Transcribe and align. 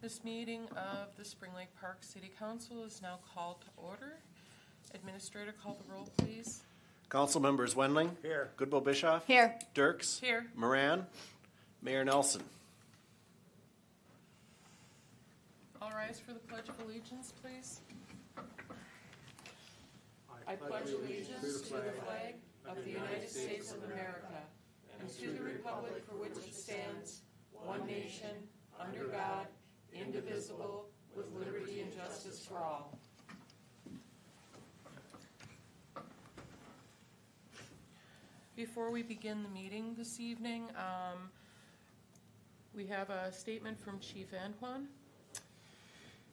This 0.00 0.22
meeting 0.22 0.68
of 0.76 1.16
the 1.16 1.24
Spring 1.24 1.50
Lake 1.56 1.74
Park 1.80 1.98
City 2.02 2.30
Council 2.38 2.84
is 2.84 3.02
now 3.02 3.18
called 3.34 3.62
to 3.62 3.66
order. 3.76 4.18
Administrator, 4.94 5.52
call 5.52 5.76
the 5.84 5.92
roll, 5.92 6.08
please. 6.18 6.62
Council 7.10 7.40
members 7.40 7.74
Wendling. 7.74 8.16
Here. 8.22 8.50
Goodboe-Bisschoff. 8.58 9.22
Here. 9.26 9.58
Dircks. 9.74 10.20
Here. 10.20 10.46
Moran. 10.54 11.04
Mayor 11.82 12.04
Nelson. 12.04 12.42
All 15.82 15.90
rise 15.90 16.20
for 16.24 16.32
the 16.32 16.38
Pledge 16.38 16.68
of 16.68 16.78
Allegiance, 16.84 17.32
please. 17.42 17.80
I 20.46 20.54
pledge 20.54 20.90
allegiance 20.90 21.60
to 21.62 21.74
the 21.74 21.92
flag 22.06 22.36
of 22.66 22.82
the 22.84 22.90
United 22.90 23.28
States 23.28 23.72
of 23.72 23.82
America 23.84 24.40
and 24.98 25.08
to 25.18 25.32
the 25.32 25.42
republic 25.42 26.02
for 26.08 26.14
which 26.16 26.32
it 26.32 26.54
stands, 26.54 27.20
one 27.52 27.84
nation, 27.86 28.30
under 28.80 29.04
God, 29.08 29.46
indivisible, 30.00 30.86
with 31.16 31.26
liberty 31.34 31.80
and 31.80 31.94
justice 31.94 32.46
for 32.46 32.58
all. 32.58 32.98
Before 38.56 38.90
we 38.90 39.02
begin 39.02 39.42
the 39.42 39.48
meeting 39.48 39.94
this 39.96 40.18
evening, 40.18 40.64
um, 40.76 41.30
we 42.74 42.86
have 42.86 43.08
a 43.10 43.32
statement 43.32 43.78
from 43.78 44.00
Chief 44.00 44.26
Antoine. 44.44 44.88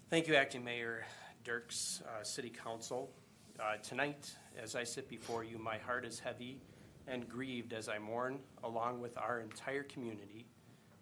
Thank 0.09 0.27
you, 0.27 0.35
Acting 0.35 0.63
Mayor 0.63 1.05
Dircks, 1.43 2.01
uh, 2.07 2.23
City 2.23 2.49
Council. 2.49 3.11
Uh, 3.59 3.77
Tonight, 3.77 4.31
as 4.61 4.75
I 4.75 4.83
sit 4.83 5.07
before 5.09 5.43
you, 5.43 5.57
my 5.57 5.77
heart 5.77 6.03
is 6.05 6.19
heavy 6.19 6.59
and 7.07 7.29
grieved 7.29 7.73
as 7.73 7.87
I 7.87 7.99
mourn, 7.99 8.39
along 8.63 9.01
with 9.01 9.17
our 9.17 9.39
entire 9.39 9.83
community, 9.83 10.45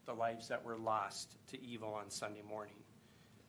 the 0.06 0.14
lives 0.14 0.48
that 0.48 0.64
were 0.64 0.78
lost 0.78 1.38
to 1.48 1.64
evil 1.64 1.94
on 1.94 2.10
Sunday 2.10 2.42
morning. 2.48 2.76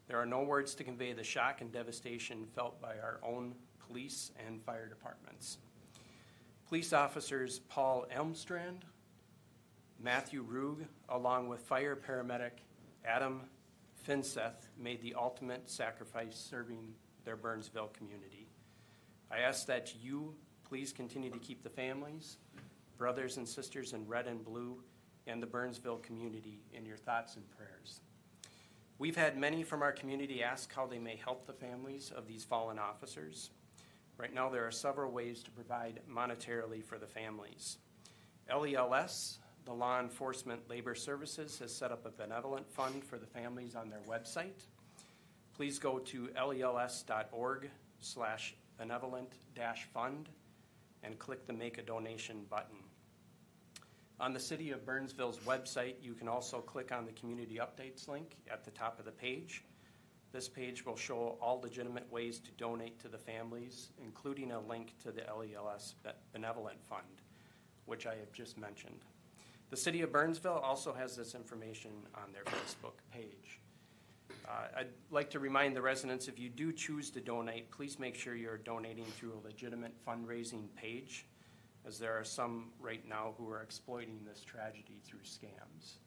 There 0.06 0.18
are 0.18 0.26
no 0.26 0.42
words 0.42 0.74
to 0.76 0.84
convey 0.84 1.12
the 1.12 1.24
shock 1.24 1.60
and 1.60 1.72
devastation 1.72 2.46
felt 2.54 2.80
by 2.80 2.94
our 2.98 3.18
own 3.22 3.54
police 3.86 4.30
and 4.46 4.62
fire 4.62 4.86
departments. 4.86 5.58
Police 6.68 6.92
officers 6.92 7.60
Paul 7.68 8.06
Elmstrand, 8.14 8.82
Matthew 10.00 10.42
Ruge, 10.42 10.86
along 11.08 11.48
with 11.48 11.60
fire 11.60 11.96
paramedic 11.96 12.62
Adam 13.04 13.42
Finseth, 14.06 14.68
made 14.78 15.00
the 15.02 15.14
ultimate 15.14 15.68
sacrifice 15.70 16.36
serving 16.36 16.94
their 17.24 17.36
Burnsville 17.36 17.92
community. 17.96 18.46
I 19.30 19.38
ask 19.38 19.66
that 19.66 19.94
you 20.02 20.34
please 20.68 20.92
continue 20.92 21.30
to 21.30 21.38
keep 21.38 21.62
the 21.62 21.70
families, 21.70 22.38
brothers 22.98 23.36
and 23.36 23.48
sisters 23.48 23.92
in 23.92 24.06
red 24.06 24.26
and 24.26 24.44
blue, 24.44 24.82
and 25.26 25.42
the 25.42 25.46
Burnsville 25.46 25.98
community 25.98 26.60
in 26.72 26.84
your 26.84 26.96
thoughts 26.96 27.36
and 27.36 27.44
prayers. 27.50 28.00
We've 28.98 29.16
had 29.16 29.36
many 29.36 29.64
from 29.64 29.82
our 29.82 29.92
community 29.92 30.42
ask 30.42 30.72
how 30.72 30.86
they 30.86 30.98
may 30.98 31.16
help 31.16 31.46
the 31.46 31.52
families 31.52 32.12
of 32.14 32.26
these 32.26 32.44
fallen 32.44 32.78
officers. 32.78 33.50
Right 34.16 34.32
now, 34.32 34.48
there 34.48 34.66
are 34.66 34.70
several 34.70 35.10
ways 35.10 35.42
to 35.42 35.50
provide 35.50 36.00
monetarily 36.08 36.84
for 36.84 36.98
the 36.98 37.06
families. 37.06 37.78
LELS, 38.48 39.38
the 39.64 39.72
Law 39.72 39.98
Enforcement 39.98 40.68
Labor 40.68 40.94
Services, 40.94 41.58
has 41.58 41.74
set 41.74 41.90
up 41.90 42.06
a 42.06 42.10
benevolent 42.10 42.70
fund 42.70 43.02
for 43.02 43.18
the 43.18 43.26
families 43.26 43.74
on 43.74 43.90
their 43.90 44.02
website. 44.08 44.66
Please 45.54 45.78
go 45.78 45.98
to 45.98 46.28
lels.org 46.36 47.70
slash 47.98 48.54
benevolent 48.78 49.32
dash 49.56 49.88
fund 49.92 50.28
and 51.02 51.18
click 51.18 51.46
the 51.46 51.52
Make 51.52 51.78
a 51.78 51.82
Donation 51.82 52.44
button. 52.48 52.83
On 54.20 54.32
the 54.32 54.40
City 54.40 54.70
of 54.70 54.86
Burnsville's 54.86 55.38
website, 55.40 55.94
you 56.00 56.14
can 56.14 56.28
also 56.28 56.60
click 56.60 56.92
on 56.92 57.04
the 57.04 57.12
Community 57.12 57.58
Updates 57.60 58.06
link 58.06 58.36
at 58.50 58.64
the 58.64 58.70
top 58.70 59.00
of 59.00 59.04
the 59.04 59.10
page. 59.10 59.64
This 60.32 60.48
page 60.48 60.86
will 60.86 60.96
show 60.96 61.36
all 61.40 61.60
legitimate 61.60 62.10
ways 62.12 62.38
to 62.40 62.50
donate 62.52 63.00
to 63.00 63.08
the 63.08 63.18
families, 63.18 63.90
including 64.02 64.52
a 64.52 64.60
link 64.60 64.94
to 65.02 65.10
the 65.10 65.22
LELS 65.22 65.96
Benevolent 66.32 66.82
Fund, 66.84 67.22
which 67.86 68.06
I 68.06 68.14
have 68.16 68.32
just 68.32 68.56
mentioned. 68.56 69.04
The 69.70 69.76
City 69.76 70.02
of 70.02 70.12
Burnsville 70.12 70.60
also 70.62 70.92
has 70.92 71.16
this 71.16 71.34
information 71.34 71.90
on 72.14 72.32
their 72.32 72.44
Facebook 72.44 72.94
page. 73.12 73.60
Uh, 74.48 74.78
I'd 74.78 74.88
like 75.10 75.30
to 75.30 75.40
remind 75.40 75.74
the 75.74 75.82
residents, 75.82 76.28
if 76.28 76.38
you 76.38 76.48
do 76.48 76.72
choose 76.72 77.10
to 77.10 77.20
donate, 77.20 77.70
please 77.70 77.98
make 77.98 78.14
sure 78.14 78.36
you're 78.36 78.58
donating 78.58 79.04
through 79.04 79.32
a 79.34 79.44
legitimate 79.44 79.94
fundraising 80.06 80.68
page, 80.76 81.26
as 81.86 81.98
there 81.98 82.18
are 82.18 82.24
some 82.24 82.70
right 82.80 83.06
now 83.08 83.34
who 83.38 83.48
are 83.50 83.62
exploiting 83.62 84.18
this 84.24 84.42
tragedy 84.42 85.00
through 85.04 85.20
scams. 85.20 85.98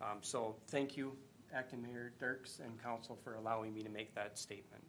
Um, 0.00 0.18
So 0.22 0.56
thank 0.68 0.96
you, 0.96 1.16
Acting 1.54 1.82
Mayor 1.82 2.12
Dircks 2.18 2.60
and 2.62 2.82
council 2.82 3.16
for 3.22 3.34
allowing 3.34 3.74
me 3.74 3.82
to 3.82 3.88
make 3.90 4.14
that 4.14 4.38
statement. 4.38 4.84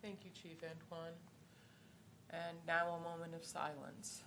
Thank 0.00 0.24
you, 0.24 0.30
Chief 0.30 0.56
Antoine. 0.62 1.12
And 2.30 2.56
now 2.66 2.94
a 2.94 3.00
moment 3.00 3.34
of 3.34 3.44
silence. 3.44 4.22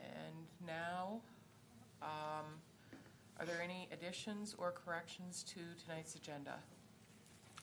And 0.00 0.46
now, 0.66 1.20
um, 2.02 2.44
are 3.38 3.46
there 3.46 3.60
any 3.62 3.88
additions 4.06 4.54
or 4.58 4.72
corrections 4.72 5.42
to 5.42 5.60
tonight's 5.84 6.14
agenda? 6.14 6.54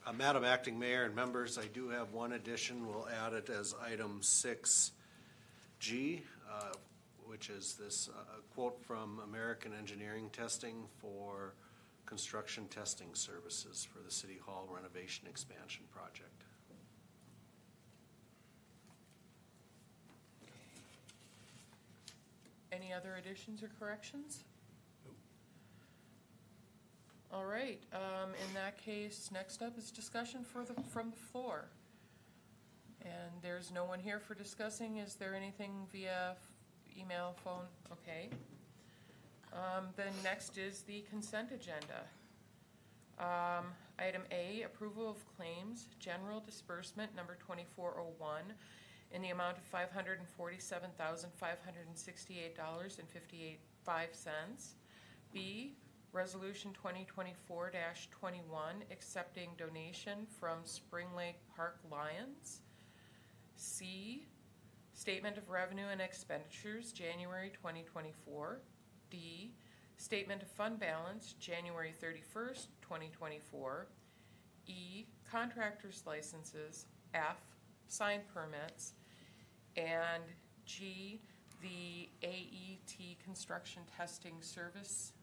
Uh, 0.06 0.12
Madam 0.12 0.44
Acting 0.44 0.78
Mayor 0.78 1.06
and 1.06 1.16
members, 1.16 1.58
I 1.58 1.68
do 1.68 1.88
have 1.90 2.12
one 2.12 2.34
addition. 2.34 2.86
We'll 2.86 3.08
add 3.26 3.34
it 3.34 3.50
as 3.50 3.74
item 3.81 4.20
six 4.22 4.92
G, 5.80 6.22
uh, 6.52 6.74
which 7.26 7.50
is 7.50 7.76
this 7.80 8.09
uh, 8.09 8.22
quote 8.53 8.78
from 8.84 9.22
American 9.24 9.72
Engineering 9.74 10.30
Testing 10.34 10.84
for 11.00 11.53
construction 12.06 12.68
testing 12.68 13.08
services 13.14 13.88
for 13.92 14.03
the 14.03 14.12
City 14.12 14.38
Hall 14.46 14.68
renovation 14.70 15.26
expansion 15.30 15.84
project. 15.96 16.44
Any 22.74 22.92
other 22.92 23.16
additions 23.16 23.64
or 23.64 23.70
corrections? 23.80 24.44
All 27.34 27.46
right, 27.46 27.82
um, 27.94 28.30
in 28.48 28.54
that 28.54 28.78
case, 28.78 29.32
next 29.34 29.64
up 29.64 29.76
is 29.76 29.90
discussion 29.90 30.44
for 30.44 30.64
the, 30.64 30.80
from 30.92 31.10
the 31.10 31.18
floor. 31.18 31.66
And 33.02 33.32
there's 33.42 33.72
no 33.72 33.86
one 33.86 34.00
here 34.00 34.20
for 34.20 34.36
discussing. 34.36 34.98
Is 34.98 35.16
there 35.16 35.34
anything 35.34 35.88
via 35.92 36.36
email, 36.96 37.36
phone? 37.44 37.66
Okay. 37.92 38.30
Um, 39.52 39.86
then 39.96 40.14
next 40.24 40.60
is 40.60 40.82
the 40.82 41.04
consent 41.10 41.50
agenda. 41.52 42.04
Um, 43.18 43.66
item 43.98 44.22
A, 44.32 44.62
approval 44.62 45.10
of 45.10 45.18
claims, 45.36 45.88
general 46.00 46.40
disbursement 46.40 47.16
number 47.16 47.36
twenty-four 47.40 47.96
oh 48.00 48.14
one 48.20 48.54
in 49.12 49.24
the 49.24 49.30
amount 49.30 49.58
of 49.58 49.64
five 49.64 49.92
hundred 49.92 50.20
and 50.20 50.28
forty-seven 50.28 50.92
thousand, 51.00 51.32
five 51.36 51.58
hundred 51.66 51.88
and 51.88 51.98
sixty-eight 51.98 52.56
dollars 52.56 53.00
and 53.00 53.10
fifty-eight. 53.10 53.60
B, 55.34 55.74
resolution 56.13 56.72
2024-21, 57.50 57.66
accepting 58.91 59.50
donation 59.57 60.28
from 60.40 60.59
Spring 60.63 61.07
Lake 61.18 61.40
Park 61.56 61.79
Lions. 61.91 62.62
C, 63.55 64.28
statement 64.93 65.38
of 65.38 65.49
revenue 65.49 65.88
and 65.91 65.99
expenditures, 65.99 66.91
January 66.91 67.52
twenty 67.59 67.84
twenty-four. 67.84 68.61
D, 69.09 69.53
statement 69.97 70.41
of 70.43 70.49
fund 70.49 70.79
balance, 70.79 71.34
January 71.40 71.91
thirty-first, 71.99 72.70
twenty 72.82 73.09
twenty-four. 73.09 73.88
E, 74.67 75.05
contractor's 75.29 76.03
licenses. 76.05 76.85
F, 77.14 77.38
sign 77.88 78.22
permits. 78.34 78.93
And 79.76 80.23
G, 80.66 81.22
the 81.61 82.09
AET 82.22 83.17
construction 83.23 83.82
testing 83.97 84.35
service. 84.41 85.14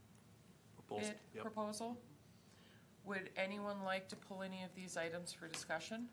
Bid 0.99 1.15
Yep. 1.35 1.43
proposal. 1.43 1.97
Would 3.05 3.31
anyone 3.37 3.83
like 3.85 4.09
to 4.09 4.17
pull 4.17 4.43
any 4.43 4.63
of 4.63 4.75
these 4.75 4.97
items 4.97 5.33
for 5.33 5.49
discussion? 5.49 6.09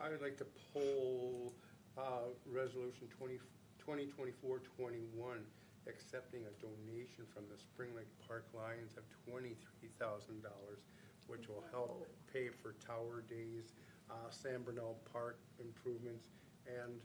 I 0.00 0.08
would 0.10 0.20
like 0.22 0.36
to 0.38 0.46
pull 0.72 1.54
uh, 1.96 2.30
resolution 2.46 3.08
twenty, 3.08 3.38
twenty 3.78 4.06
twenty-four 4.06 4.60
twenty-one, 4.76 5.44
accepting 5.88 6.42
a 6.44 6.52
donation 6.62 7.24
from 7.34 7.44
the 7.50 7.58
Spring 7.58 7.90
Lake 7.96 8.06
Park 8.26 8.46
Lions 8.54 8.96
of 8.96 9.04
twenty-three 9.26 9.90
thousand 9.98 10.42
dollars, 10.42 10.80
which 11.26 11.48
will 11.48 11.64
help 11.72 12.06
pay 12.32 12.48
for 12.48 12.74
tower 12.84 13.24
days, 13.28 13.72
uh, 14.10 14.28
Sanburnol 14.30 14.96
Park 15.10 15.40
improvements, 15.58 16.28
and 16.66 17.00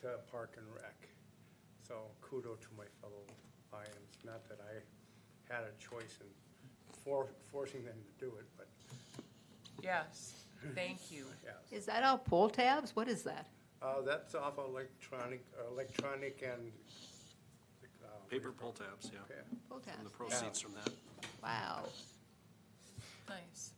to 0.00 0.18
Park 0.30 0.54
and 0.56 0.66
Rec. 0.74 1.08
So 1.86 2.10
kudo 2.22 2.58
to 2.58 2.68
my 2.76 2.86
fellow 3.00 3.22
Lions. 3.72 4.18
Not 4.24 4.48
that 4.48 4.58
I 4.64 4.80
had 5.50 5.64
a 5.64 5.72
choice 5.82 6.18
in 6.20 6.26
for, 7.04 7.26
forcing 7.50 7.84
them 7.84 7.94
to 8.06 8.24
do 8.24 8.32
it, 8.38 8.46
but 8.56 8.66
Yes, 9.82 10.34
thank 10.74 11.10
you. 11.10 11.24
yes. 11.44 11.54
Is 11.72 11.86
that 11.86 12.04
all 12.04 12.18
pull 12.18 12.50
tabs? 12.50 12.94
What 12.94 13.08
is 13.08 13.22
that? 13.22 13.46
Uh, 13.82 14.02
that's 14.02 14.34
off 14.34 14.58
electronic, 14.58 15.42
electronic 15.72 16.42
and. 16.42 16.70
uh, 18.04 18.08
Paper 18.28 18.52
pull 18.52 18.72
tabs, 18.72 19.10
yeah. 19.12 19.18
Okay. 19.30 19.40
Pull 19.70 19.78
And 19.78 19.86
tabs. 19.86 20.04
the 20.04 20.10
proceeds 20.10 20.60
from 20.60 20.72
that. 20.74 20.92
Wow. 21.42 21.84
Nice. 23.28 23.72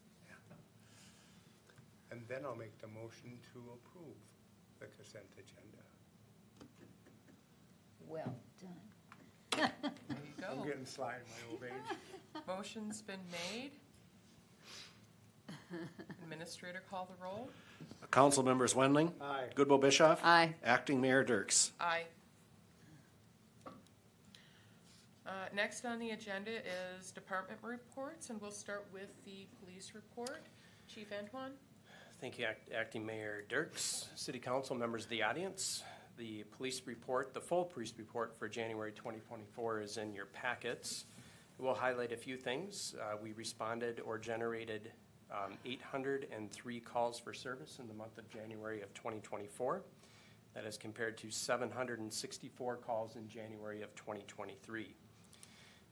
And 2.10 2.20
then 2.28 2.40
I'll 2.44 2.56
make 2.56 2.78
the 2.80 2.88
motion 2.88 3.38
to 3.54 3.58
approve 3.72 4.16
the 4.80 4.86
consent 4.86 5.24
agenda. 5.38 5.80
Well 8.06 8.34
done. 8.60 8.91
There 9.56 9.70
I'm 10.50 10.58
go. 10.58 10.64
getting 10.64 10.86
sly 10.86 11.14
in 11.14 11.20
my 11.28 11.52
old 11.52 11.62
age. 11.64 12.42
Motion's 12.46 13.02
been 13.02 13.20
made. 13.30 13.70
Administrator 16.22 16.82
call 16.90 17.06
the 17.10 17.24
roll. 17.24 17.48
Council 18.10 18.42
members 18.42 18.74
Wendling? 18.74 19.12
Aye. 19.20 19.44
Goodboe-Bisschoff? 19.54 20.18
Aye. 20.22 20.54
Acting 20.64 21.00
Mayor 21.00 21.24
Dircks? 21.24 21.72
Aye. 21.80 22.04
Uh, 25.26 25.30
Next 25.54 25.84
on 25.86 25.98
the 25.98 26.10
agenda 26.10 26.50
is 26.98 27.10
department 27.10 27.58
reports, 27.62 28.28
and 28.30 28.40
we'll 28.40 28.50
start 28.50 28.84
with 28.92 29.08
the 29.24 29.46
police 29.62 29.92
report. 29.94 30.42
Chief 30.92 31.06
Antoine? 31.18 31.52
Thank 32.20 32.38
you, 32.38 32.44
Act- 32.46 32.70
Acting 32.72 33.04
Mayor 33.06 33.44
Dircks, 33.48 34.08
City 34.14 34.38
Council, 34.38 34.76
members 34.76 35.04
of 35.04 35.10
the 35.10 35.22
audience. 35.22 35.82
The 36.18 36.44
police 36.56 36.82
report, 36.84 37.32
the 37.32 37.40
full 37.40 37.64
police 37.64 37.92
report 37.96 38.36
for 38.38 38.48
January 38.48 38.92
2024 38.92 39.80
is 39.80 39.96
in 39.96 40.14
your 40.14 40.26
packets. 40.26 41.04
We'll 41.58 41.74
highlight 41.74 42.12
a 42.12 42.16
few 42.16 42.36
things. 42.36 42.94
Uh, 43.00 43.16
We 43.22 43.32
responded 43.32 44.00
or 44.04 44.18
generated 44.18 44.92
um, 45.30 45.54
803 45.64 46.80
calls 46.80 47.18
for 47.18 47.32
service 47.32 47.78
in 47.80 47.88
the 47.88 47.94
month 47.94 48.18
of 48.18 48.28
January 48.28 48.82
of 48.82 48.92
2024. 48.94 49.82
That 50.54 50.64
is 50.66 50.76
compared 50.76 51.16
to 51.18 51.30
764 51.30 52.76
calls 52.76 53.16
in 53.16 53.26
January 53.26 53.80
of 53.80 53.94
2023. 53.94 54.94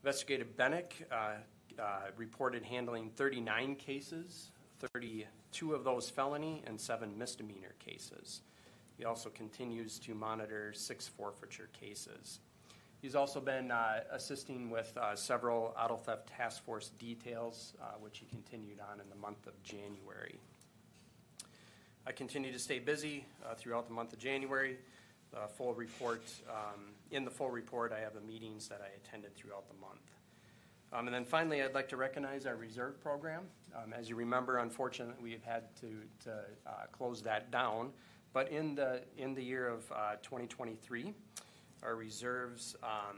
Investigator 0.03 0.45
Bennick 0.45 0.91
uh, 1.11 1.37
uh, 1.79 1.83
reported 2.15 2.63
handling 2.63 3.09
39 3.09 3.75
cases, 3.75 4.51
32 4.93 5.73
of 5.73 5.83
those 5.83 6.09
felony 6.09 6.61
and 6.67 6.79
seven 6.79 7.17
misdemeanor 7.17 7.73
cases. 7.79 8.41
He 9.01 9.05
also 9.05 9.31
continues 9.31 9.97
to 10.01 10.13
monitor 10.13 10.73
six 10.73 11.07
forfeiture 11.07 11.69
cases. 11.73 12.37
He's 13.01 13.15
also 13.15 13.41
been 13.41 13.71
uh, 13.71 14.01
assisting 14.11 14.69
with 14.69 14.95
uh, 14.95 15.15
several 15.15 15.73
auto 15.75 15.97
theft 15.97 16.27
task 16.27 16.63
force 16.63 16.89
details, 16.99 17.73
uh, 17.81 17.95
which 17.99 18.19
he 18.19 18.27
continued 18.27 18.77
on 18.79 18.99
in 18.99 19.09
the 19.09 19.15
month 19.15 19.47
of 19.47 19.53
January. 19.63 20.35
I 22.05 22.11
continue 22.11 22.51
to 22.51 22.59
stay 22.59 22.77
busy 22.77 23.25
uh, 23.43 23.55
throughout 23.55 23.87
the 23.87 23.93
month 23.95 24.13
of 24.13 24.19
January. 24.19 24.77
The 25.31 25.47
full 25.47 25.73
report, 25.73 26.21
um, 26.47 26.91
in 27.09 27.25
the 27.25 27.31
full 27.31 27.49
report, 27.49 27.91
I 27.91 28.01
have 28.01 28.13
the 28.13 28.21
meetings 28.21 28.67
that 28.67 28.81
I 28.83 28.95
attended 29.03 29.35
throughout 29.35 29.67
the 29.67 29.81
month. 29.81 30.11
Um, 30.93 31.07
And 31.07 31.15
then 31.15 31.25
finally, 31.25 31.63
I'd 31.63 31.73
like 31.73 31.89
to 31.89 31.97
recognize 31.97 32.45
our 32.45 32.55
reserve 32.55 33.01
program. 33.01 33.45
Um, 33.75 33.93
As 33.93 34.11
you 34.11 34.15
remember, 34.15 34.59
unfortunately, 34.59 35.15
we've 35.23 35.43
had 35.43 35.75
to, 35.77 35.87
to 36.25 36.33
uh, 36.67 36.71
close 36.91 37.23
that 37.23 37.49
down. 37.49 37.93
But 38.33 38.49
in 38.49 38.75
the, 38.75 39.01
in 39.17 39.33
the 39.33 39.43
year 39.43 39.67
of 39.67 39.91
uh, 39.91 40.15
2023, 40.21 41.13
our 41.83 41.95
reserves 41.95 42.75
um, 42.83 43.17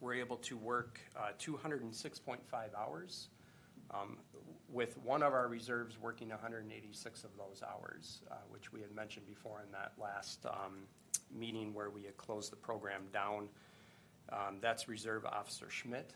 were 0.00 0.14
able 0.14 0.36
to 0.38 0.56
work 0.56 1.00
uh, 1.16 1.30
206.5 1.38 2.38
hours, 2.76 3.28
um, 3.92 4.18
with 4.68 4.96
one 4.98 5.22
of 5.22 5.32
our 5.32 5.48
reserves 5.48 5.98
working 6.00 6.28
186 6.30 7.24
of 7.24 7.30
those 7.36 7.62
hours, 7.62 8.22
uh, 8.30 8.34
which 8.48 8.72
we 8.72 8.80
had 8.80 8.94
mentioned 8.94 9.26
before 9.26 9.62
in 9.64 9.70
that 9.72 9.92
last 10.00 10.44
um, 10.46 10.84
meeting 11.32 11.74
where 11.74 11.90
we 11.90 12.02
had 12.04 12.16
closed 12.16 12.50
the 12.52 12.56
program 12.56 13.02
down. 13.12 13.48
Um, 14.32 14.58
That's 14.60 14.88
Reserve 14.88 15.24
Officer 15.24 15.68
Schmidt. 15.70 16.14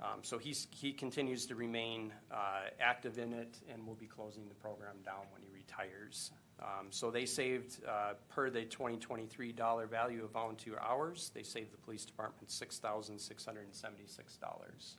Um, 0.00 0.20
So 0.22 0.38
he's, 0.38 0.68
he 0.70 0.92
continues 0.92 1.46
to 1.46 1.54
remain 1.54 2.12
uh, 2.30 2.68
active 2.80 3.18
in 3.18 3.32
it 3.32 3.58
and 3.72 3.86
will 3.86 3.94
be 3.94 4.06
closing 4.06 4.48
the 4.48 4.54
program 4.54 4.96
down 5.04 5.24
when 5.32 5.42
he 5.42 5.48
retires. 5.52 6.30
Um, 6.60 6.90
So 6.90 7.10
they 7.10 7.26
saved, 7.26 7.84
uh, 7.84 8.14
per 8.28 8.48
the 8.50 8.64
2023 8.64 9.52
dollar 9.52 9.86
value 9.86 10.24
of 10.24 10.30
volunteer 10.30 10.78
hours, 10.80 11.30
they 11.34 11.42
saved 11.42 11.72
the 11.72 11.78
police 11.78 12.04
department 12.04 12.48
$6,676 12.50 14.96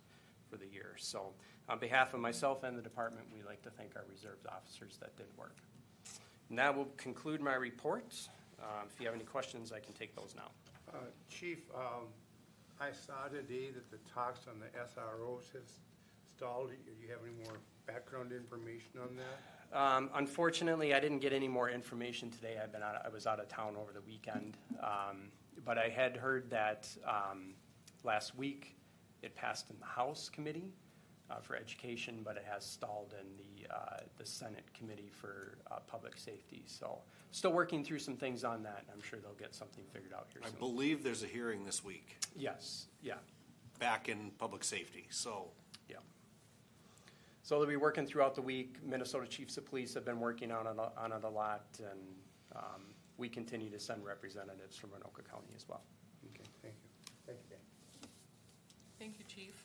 for 0.50 0.58
the 0.58 0.68
year. 0.68 0.96
So 0.98 1.34
on 1.68 1.80
behalf 1.80 2.14
of 2.14 2.20
myself 2.22 2.64
and 2.64 2.78
the 2.78 2.82
department, 2.82 3.28
we'd 3.34 3.46
like 3.46 3.62
to 3.64 3.70
thank 3.70 3.96
our 3.96 4.06
reserves 4.10 4.46
officers 4.46 4.98
that 4.98 5.16
did 5.18 5.28
work. 5.38 5.58
And 6.50 6.58
that 6.58 6.76
will 6.76 6.90
conclude 6.98 7.42
my 7.42 7.56
report. 7.56 8.16
Um, 8.60 8.88
If 8.88 9.00
you 9.00 9.06
have 9.06 9.16
any 9.16 9.26
questions, 9.26 9.72
I 9.72 9.80
can 9.80 9.94
take 9.94 10.16
those 10.16 10.34
now. 10.36 10.52
Uh, 10.92 10.98
Chief, 11.30 11.70
um, 11.76 12.08
I 12.80 12.92
saw 12.92 13.28
today 13.28 13.70
that 13.72 13.92
the 13.92 14.00
talks 14.10 14.48
on 14.48 14.60
the 14.60 14.70
SROs 14.80 15.52
has 15.54 15.80
stalled. 16.26 16.70
Do 16.70 16.92
you 17.00 17.08
have 17.10 17.20
any 17.24 17.34
more 17.44 17.60
background 17.86 18.32
information 18.32 19.00
on 19.02 19.16
that? 19.18 19.59
Um, 19.74 20.10
Unfortunately, 20.16 20.94
I 20.94 21.00
didn't 21.00 21.20
get 21.20 21.34
any 21.34 21.48
more 21.48 21.70
information 21.70 22.32
today. 22.32 22.58
I've 22.62 22.72
been 22.72 22.84
out, 22.84 23.02
I 23.06 23.10
was 23.10 23.28
out 23.28 23.40
of 23.40 23.48
town 23.48 23.76
over 23.80 23.92
the 23.94 24.02
weekend. 24.02 24.58
Um, 24.82 25.32
But 25.66 25.78
I 25.78 25.90
had 25.90 26.16
heard 26.18 26.50
that 26.52 26.88
um, 27.06 27.54
last 28.04 28.36
week, 28.36 28.76
it 29.22 29.36
passed 29.36 29.70
in 29.70 29.78
the 29.80 29.86
House 29.86 30.30
Committee 30.30 30.72
uh, 31.30 31.36
for 31.42 31.56
Education, 31.58 32.22
but 32.24 32.38
it 32.38 32.46
has 32.50 32.66
stalled 32.66 33.14
in 33.20 33.28
the, 33.38 33.76
uh, 33.76 33.98
the 34.18 34.26
Senate 34.26 34.64
Committee 34.74 35.10
for 35.12 35.58
uh, 35.70 35.80
Public 35.86 36.18
Safety. 36.18 36.64
So 36.66 37.00
still 37.32 37.52
working 37.52 37.84
through 37.84 38.00
some 38.00 38.16
things 38.16 38.44
on 38.44 38.64
that. 38.64 38.86
I'm 38.92 39.02
sure 39.02 39.20
they'll 39.20 39.34
get 39.34 39.54
something 39.54 39.84
figured 39.94 40.14
out 40.14 40.28
here 40.32 40.42
I 40.44 40.50
soon. 40.50 40.60
believe 40.60 41.04
there's 41.04 41.22
a 41.24 41.28
hearing 41.28 41.66
this 41.66 41.84
week, 41.84 42.18
Yes, 42.36 42.88
yeah. 43.04 43.16
back 43.80 44.08
in 44.10 44.32
public 44.40 44.64
safety, 44.64 45.06
so. 45.10 45.52
Yeah. 47.50 47.56
So 47.56 47.60
they'll 47.60 47.68
be 47.70 47.76
working 47.78 48.06
throughout 48.06 48.36
the 48.36 48.42
week. 48.42 48.76
Minnesota 48.84 49.28
Chiefs 49.28 49.58
of 49.58 49.66
Police 49.66 49.94
have 49.96 50.06
been 50.06 50.20
working 50.20 50.52
on 50.52 50.68
it, 50.68 50.76
a- 50.78 51.00
on 51.02 51.12
it 51.12 51.24
a 51.24 51.30
lot, 51.30 51.66
and 51.80 52.00
um, 52.56 52.82
we 53.18 53.28
continue 53.30 53.70
to 53.70 53.80
send 53.80 54.06
representatives 54.06 54.76
from 54.78 54.92
Anoka 54.92 55.24
County 55.30 55.54
as 55.56 55.66
well. 55.68 55.82
Okay, 56.34 56.44
thank 56.62 56.76
you. 56.84 56.90
Thank 57.26 57.40
you, 57.44 57.50
Dan. 57.50 58.10
Thank 59.00 59.20
you, 59.20 59.26
Chief. 59.28 59.64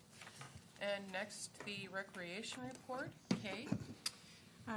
And 0.80 1.04
next, 1.12 1.50
the 1.64 1.88
recreation 1.94 2.62
report. 2.62 3.10
Kay? 3.42 3.66
Uh, 4.68 4.72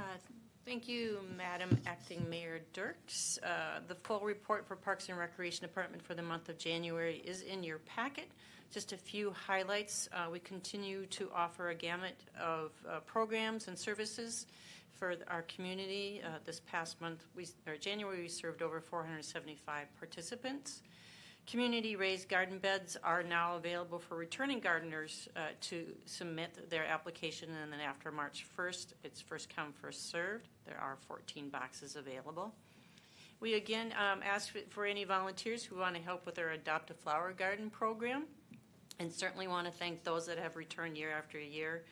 Thank 0.64 0.86
you, 0.86 1.20
Madam 1.34 1.78
Acting 1.86 2.28
Mayor 2.28 2.60
Dircks. 2.74 3.38
Uh, 3.42 3.80
The 3.88 3.94
full 3.94 4.20
report 4.20 4.66
for 4.68 4.76
Parks 4.76 5.08
and 5.08 5.16
Recreation 5.18 5.62
Department 5.66 6.02
for 6.02 6.12
the 6.14 6.20
month 6.20 6.50
of 6.50 6.58
January 6.58 7.22
is 7.24 7.40
in 7.40 7.64
your 7.64 7.78
packet. 7.78 8.28
Just 8.70 8.92
a 8.92 8.98
few 8.98 9.32
highlights. 9.32 10.08
Uh, 10.12 10.28
We 10.30 10.40
continue 10.40 11.06
to 11.06 11.30
offer 11.34 11.70
a 11.70 11.74
gamut 11.74 12.16
of 12.38 12.72
uh, 12.86 13.00
programs 13.00 13.66
and 13.66 13.78
services 13.78 14.46
for 14.92 15.16
our 15.28 15.42
community. 15.42 16.20
Uh, 16.22 16.38
This 16.44 16.60
past 16.60 17.00
month, 17.00 17.24
we, 17.34 17.46
or 17.66 17.76
January, 17.76 18.20
we 18.22 18.28
served 18.28 18.60
over 18.60 18.80
475 18.80 19.86
participants. 19.98 20.82
Community 21.46 21.96
raised 21.96 22.28
garden 22.28 22.58
beds 22.58 22.98
are 23.02 23.22
now 23.22 23.56
available 23.56 23.98
for 23.98 24.16
returning 24.16 24.60
gardeners 24.60 25.30
uh, 25.34 25.48
to 25.62 25.86
submit 26.04 26.68
their 26.68 26.84
application, 26.84 27.48
and 27.62 27.72
then 27.72 27.80
after 27.80 28.12
March 28.12 28.44
1st, 28.54 28.92
it's 29.02 29.22
first 29.22 29.48
come, 29.48 29.72
first 29.72 30.10
served. 30.10 30.46
There 30.66 30.78
are 30.78 30.98
14 31.06 31.48
boxes 31.48 31.96
available. 31.96 32.52
We 33.40 33.54
again 33.54 33.94
um, 33.98 34.20
ask 34.22 34.52
for 34.68 34.84
any 34.84 35.04
volunteers 35.04 35.64
who 35.64 35.78
want 35.78 35.94
to 35.94 36.02
help 36.02 36.26
with 36.26 36.38
our 36.38 36.50
Adopt 36.50 36.90
a 36.90 36.94
Flower 36.94 37.32
Garden 37.32 37.70
program, 37.70 38.24
and 38.98 39.12
certainly 39.12 39.46
want 39.46 39.66
to 39.66 39.72
thank 39.72 40.04
those 40.04 40.26
that 40.26 40.38
have 40.38 40.56
returned 40.56 40.96
year 40.96 41.10
after 41.10 41.38
year. 41.38 41.84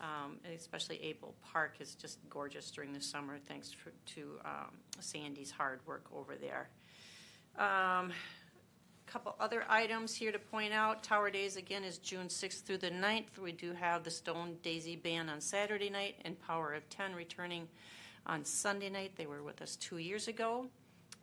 Um, 0.00 0.38
especially 0.54 1.00
Able 1.02 1.34
Park 1.52 1.76
is 1.78 1.94
just 1.94 2.18
gorgeous 2.28 2.70
during 2.70 2.92
the 2.92 3.00
summer, 3.00 3.38
thanks 3.46 3.72
for, 3.72 3.92
to 4.14 4.40
um, 4.44 4.72
Sandy's 4.98 5.52
hard 5.52 5.78
work 5.86 6.04
over 6.12 6.34
there. 6.34 6.68
Um, 7.56 8.12
Couple 9.06 9.36
other 9.38 9.64
items 9.68 10.14
here 10.14 10.32
to 10.32 10.38
point 10.38 10.72
out. 10.72 11.04
Tower 11.04 11.30
Days 11.30 11.56
again 11.56 11.84
is 11.84 11.98
June 11.98 12.26
6th 12.26 12.62
through 12.62 12.78
the 12.78 12.90
9th. 12.90 13.38
We 13.40 13.52
do 13.52 13.72
have 13.72 14.02
the 14.02 14.10
Stone 14.10 14.56
Daisy 14.62 14.96
Band 14.96 15.30
on 15.30 15.40
Saturday 15.40 15.90
night 15.90 16.16
and 16.24 16.40
Power 16.40 16.72
of 16.72 16.88
10 16.88 17.14
returning 17.14 17.68
on 18.26 18.44
Sunday 18.44 18.90
night. 18.90 19.12
They 19.14 19.26
were 19.26 19.42
with 19.42 19.62
us 19.62 19.76
two 19.76 19.98
years 19.98 20.26
ago. 20.26 20.66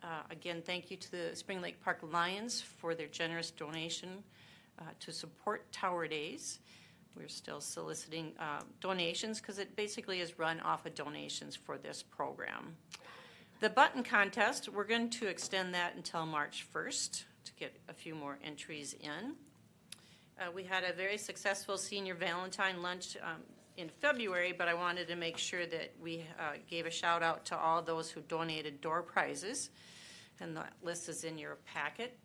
Uh, 0.01 0.21
Again, 0.29 0.61
thank 0.65 0.89
you 0.89 0.95
to 0.95 1.11
the 1.11 1.35
Spring 1.35 1.59
Lake 1.59 1.83
Park 1.83 1.99
Lions 2.03 2.61
for 2.61 2.95
their 2.95 3.07
generous 3.07 3.51
donation 3.51 4.23
to 4.99 5.11
support 5.11 5.71
Tower 5.71 6.07
Days. 6.07 6.59
We're 7.15 7.27
still 7.27 7.61
soliciting 7.61 8.33
uh, 8.39 8.61
donations 8.79 9.41
because 9.41 9.59
it 9.59 9.75
basically 9.75 10.21
is 10.21 10.39
run 10.39 10.59
off 10.61 10.85
of 10.85 10.95
donations 10.95 11.55
for 11.55 11.77
this 11.77 12.03
program. 12.03 12.75
The 13.59 13.69
button 13.69 14.03
contest, 14.03 14.69
we're 14.69 14.85
going 14.85 15.09
to 15.11 15.27
extend 15.27 15.73
that 15.73 15.95
until 15.95 16.25
March 16.25 16.65
1st 16.73 17.23
to 17.45 17.53
get 17.59 17.75
a 17.89 17.93
few 17.93 18.15
more 18.15 18.39
entries 18.43 18.95
in. 18.99 19.35
Uh, 20.39 20.51
We 20.51 20.63
had 20.63 20.83
a 20.83 20.93
very 20.93 21.17
successful 21.17 21.77
senior 21.77 22.15
Valentine 22.15 22.81
lunch 22.81 23.17
um, 23.21 23.41
in 23.77 23.89
February, 23.89 24.53
but 24.57 24.67
I 24.67 24.73
wanted 24.73 25.07
to 25.09 25.15
make 25.15 25.37
sure 25.37 25.65
that 25.65 25.93
we 26.01 26.25
uh, 26.39 26.53
gave 26.69 26.85
a 26.85 26.91
shout 26.91 27.21
out 27.21 27.45
to 27.45 27.57
all 27.57 27.81
those 27.81 28.09
who 28.09 28.21
donated 28.21 28.81
door 28.81 29.03
prizes, 29.03 29.69
and 30.39 30.55
the 30.55 30.63
list 30.81 31.09
is 31.09 31.23
in 31.23 31.37
your 31.37 31.57
packet. 31.65 32.17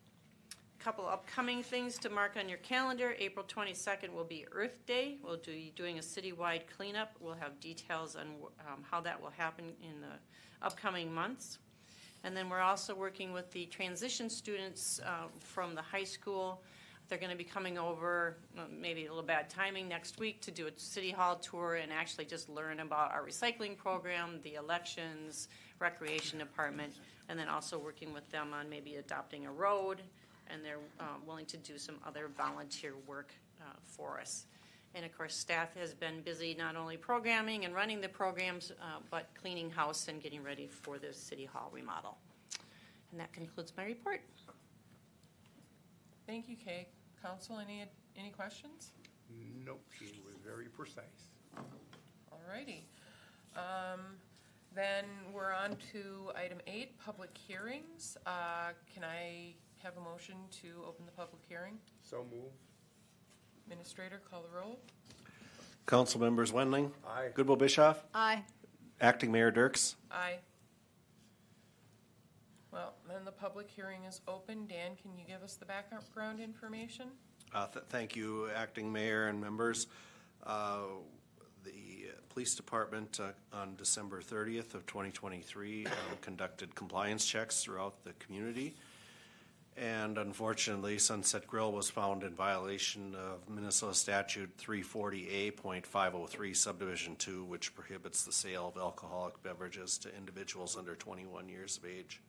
Couple 0.86 1.08
upcoming 1.08 1.64
things 1.64 1.98
to 1.98 2.08
mark 2.08 2.36
on 2.38 2.48
your 2.48 2.58
calendar. 2.58 3.16
April 3.18 3.44
22nd 3.44 4.12
will 4.12 4.22
be 4.22 4.46
Earth 4.52 4.86
Day. 4.86 5.16
We'll 5.20 5.36
be 5.36 5.72
doing 5.74 5.98
a 5.98 6.00
citywide 6.00 6.68
cleanup. 6.76 7.16
We'll 7.18 7.34
have 7.34 7.58
details 7.58 8.14
on 8.14 8.28
um, 8.60 8.84
how 8.88 9.00
that 9.00 9.20
will 9.20 9.32
happen 9.36 9.72
in 9.82 10.00
the 10.00 10.64
upcoming 10.64 11.12
months. 11.12 11.58
And 12.22 12.36
then 12.36 12.48
we're 12.48 12.60
also 12.60 12.94
working 12.94 13.32
with 13.32 13.50
the 13.50 13.66
transition 13.66 14.30
students 14.30 15.00
uh, 15.04 15.26
from 15.40 15.74
the 15.74 15.82
high 15.82 16.04
school. 16.04 16.62
They're 17.08 17.18
going 17.18 17.32
to 17.32 17.36
be 17.36 17.42
coming 17.42 17.78
over, 17.78 18.36
uh, 18.56 18.66
maybe 18.70 19.06
a 19.06 19.08
little 19.08 19.24
bad 19.24 19.50
timing, 19.50 19.88
next 19.88 20.20
week 20.20 20.40
to 20.42 20.52
do 20.52 20.68
a 20.68 20.70
city 20.76 21.10
hall 21.10 21.34
tour 21.34 21.80
and 21.82 21.92
actually 21.92 22.26
just 22.26 22.48
learn 22.48 22.78
about 22.78 23.10
our 23.10 23.24
recycling 23.26 23.76
program, 23.76 24.38
the 24.44 24.54
elections, 24.54 25.48
recreation 25.80 26.38
department, 26.38 27.00
and 27.28 27.36
then 27.36 27.48
also 27.48 27.76
working 27.76 28.12
with 28.12 28.30
them 28.30 28.52
on 28.54 28.68
maybe 28.68 28.94
adopting 28.94 29.46
a 29.46 29.52
road. 29.52 30.00
And 30.50 30.64
they're 30.64 30.78
uh, 31.00 31.04
willing 31.26 31.46
to 31.46 31.56
do 31.56 31.78
some 31.78 31.96
other 32.06 32.28
volunteer 32.36 32.94
work 33.06 33.32
uh, 33.60 33.64
for 33.82 34.20
us. 34.20 34.46
And 34.94 35.04
of 35.04 35.16
course, 35.16 35.34
staff 35.34 35.74
has 35.76 35.92
been 35.92 36.22
busy 36.22 36.54
not 36.58 36.76
only 36.76 36.96
programming 36.96 37.64
and 37.64 37.74
running 37.74 38.00
the 38.00 38.08
programs, 38.08 38.70
uh, 38.70 39.00
but 39.10 39.28
cleaning 39.40 39.70
house 39.70 40.08
and 40.08 40.22
getting 40.22 40.42
ready 40.42 40.66
for 40.66 40.98
the 40.98 41.12
city 41.12 41.44
hall 41.44 41.70
remodel. 41.72 42.16
And 43.10 43.20
that 43.20 43.32
concludes 43.32 43.72
my 43.76 43.84
report. 43.84 44.20
Thank 46.26 46.48
you, 46.48 46.56
Kay. 46.56 46.86
Council, 47.22 47.58
any, 47.58 47.84
any 48.16 48.30
questions? 48.30 48.92
Nope, 49.64 49.82
she 49.98 50.20
was 50.24 50.36
very 50.44 50.66
precise. 50.66 51.30
Alrighty. 52.32 52.82
Um, 53.56 54.00
Then 54.74 55.04
we're 55.32 55.52
on 55.52 55.76
to 55.92 56.30
item 56.36 56.58
eight, 56.66 56.98
public 56.98 57.30
hearings. 57.36 58.18
Uh, 58.26 58.72
Can 58.92 59.04
I 59.04 59.54
have 59.82 59.96
a 59.96 60.00
motion 60.00 60.34
to 60.62 60.68
open 60.86 61.04
the 61.06 61.12
public 61.12 61.42
hearing? 61.48 61.78
So 62.02 62.24
move. 62.30 62.52
Administrator, 63.66 64.20
call 64.30 64.42
the 64.42 64.56
roll. 64.56 64.78
Council 65.86 66.20
members 66.20 66.52
Wendling, 66.52 66.92
Aye. 67.06 67.28
Goodboe-Bisschoff, 67.34 67.96
Aye. 68.14 68.42
Acting 69.00 69.30
Mayor 69.30 69.50
Dircks. 69.52 69.94
Aye. 70.10 70.38
Well, 72.72 72.94
then 73.08 73.24
the 73.24 73.30
public 73.32 73.70
hearing 73.70 74.04
is 74.04 74.20
open. 74.26 74.66
Dan, 74.66 74.96
can 75.00 75.16
you 75.16 75.24
give 75.26 75.42
us 75.42 75.54
the 75.54 75.64
background 75.64 76.40
information? 76.40 77.06
Uh, 77.54 77.66
th- 77.68 77.84
Thank 77.88 78.16
you, 78.16 78.48
Acting 78.54 78.92
Mayor 78.92 79.28
and 79.28 79.40
members. 79.40 79.86
Uh, 80.44 80.78
The 81.64 82.08
Police 82.30 82.54
Department 82.54 83.18
uh, 83.20 83.56
on 83.56 83.76
December 83.76 84.20
30th 84.20 84.74
of 84.74 84.84
2023 84.86 85.86
um, 85.86 85.92
conducted 86.20 86.74
compliance 86.74 87.24
checks 87.24 87.62
throughout 87.62 88.02
the 88.04 88.12
community. 88.14 88.74
And 89.76 90.16
unfortunately, 90.16 90.96
Sunset 90.96 91.46
Grill 91.46 91.70
was 91.70 91.90
found 91.90 92.22
in 92.22 92.34
violation 92.34 93.14
of 93.14 93.46
Minnesota 93.46 93.92
Statute 93.92 94.56
340A.503 94.56 96.56
subdivision 96.56 97.14
2, 97.16 97.44
which 97.44 97.74
prohibits 97.74 98.24
the 98.24 98.32
sale 98.32 98.72
of 98.74 98.80
alcoholic 98.80 99.42
beverages 99.42 99.98
to 99.98 100.16
individuals 100.16 100.78
under 100.78 100.94
21 100.94 101.50
years 101.50 101.76
of 101.76 101.84
age. 101.84 102.22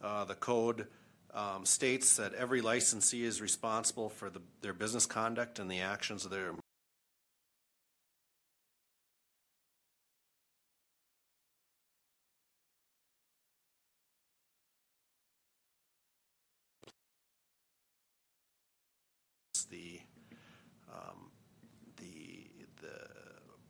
Uh, 0.00 0.24
The 0.24 0.36
code 0.36 0.86
um, 1.34 1.66
states 1.66 2.14
that 2.16 2.32
every 2.34 2.60
licensee 2.60 3.24
is 3.24 3.40
responsible 3.40 4.08
for 4.08 4.30
the, 4.30 4.40
their 4.60 4.74
business 4.74 5.04
conduct 5.04 5.58
and 5.58 5.68
the 5.68 5.80
actions 5.80 6.24
of 6.24 6.30
their 6.30 6.52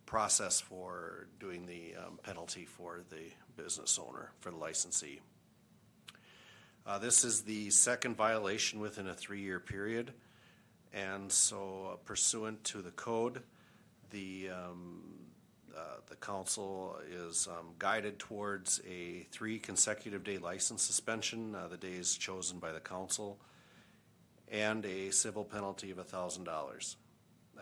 process 0.09 0.59
for 0.59 1.27
doing 1.39 1.67
the 1.67 1.95
um, 1.99 2.19
penalty 2.23 2.65
for 2.65 3.03
the 3.11 3.63
business 3.63 3.99
owner, 3.99 4.31
for 4.41 4.51
the 4.51 4.57
licensee. 4.57 5.21
Uh, 6.87 6.99
This 6.99 7.25
is 7.25 7.43
the 7.43 7.69
second 7.69 8.17
violation 8.17 8.81
within 8.81 9.07
a 9.07 9.15
three-year 9.15 9.61
period. 9.61 10.15
And 10.95 11.31
so 11.31 12.01
pursuant 12.07 12.65
to 12.65 12.81
the 12.81 12.93
code, 12.93 13.43
the, 14.09 14.49
um, 14.49 15.03
uh, 15.77 16.01
the 16.09 16.17
council 16.17 16.97
is 17.13 17.47
um, 17.47 17.75
guided 17.79 18.19
towards 18.19 18.81
a 18.89 19.27
three 19.31 19.59
consecutive 19.59 20.25
day 20.25 20.39
license 20.39 20.83
suspension, 20.83 21.55
uh, 21.55 21.69
the 21.69 21.77
days 21.77 22.17
chosen 22.17 22.59
by 22.59 22.73
the 22.73 22.81
council, 22.81 23.39
and 24.51 24.87
a 24.87 25.11
civil 25.11 25.45
penalty 25.45 25.91
of 25.91 25.99
thousand 26.07 26.45
dollars. 26.45 26.97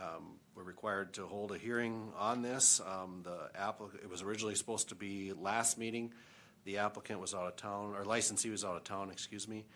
Um, 0.01 0.39
We're 0.57 0.63
required 0.63 1.13
to 1.15 1.27
hold 1.27 1.53
a 1.53 1.59
hearing 1.59 2.15
on 2.17 2.41
this. 2.41 2.81
Um, 2.81 3.21
The 3.25 3.51
applicant, 3.55 4.03
it 4.03 4.09
was 4.09 4.23
originally 4.23 4.55
supposed 4.55 4.89
to 4.89 4.95
be 4.95 5.35
last 5.35 5.77
meeting. 5.77 6.15
The 6.65 6.79
applicant 6.79 7.21
was 7.21 7.35
out 7.35 7.47
of 7.47 7.57
town, 7.57 7.95
or 7.95 8.07
licensee 8.07 8.49
was 8.49 8.65
out 8.65 8.75
of 8.75 8.83
town, 8.83 9.11
excuse 9.11 9.47
me, 9.47 9.67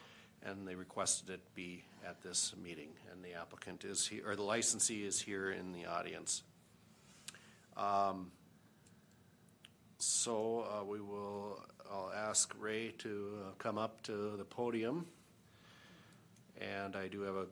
and 0.43 0.67
they 0.67 0.75
requested 0.75 1.29
it 1.29 1.55
be 1.55 1.85
at 2.03 2.23
this 2.23 2.55
meeting. 2.57 2.89
And 3.13 3.23
the 3.23 3.35
applicant 3.35 3.85
is 3.85 4.07
here, 4.07 4.27
or 4.27 4.37
the 4.37 4.43
licensee 4.43 5.05
is 5.05 5.21
here 5.21 5.51
in 5.51 5.73
the 5.73 5.85
audience. 5.85 6.43
Um, 7.77 8.33
So 9.99 10.63
uh, 10.63 10.85
we 10.85 10.99
will, 10.99 11.63
I'll 11.93 12.11
ask 12.11 12.55
Ray 12.59 12.95
to 13.01 13.11
uh, 13.11 13.51
come 13.59 13.77
up 13.77 14.03
to 14.05 14.35
the 14.39 14.47
podium. 14.47 15.05
And 16.59 16.97
I 16.97 17.09
do 17.09 17.21
have 17.21 17.37
a 17.37 17.47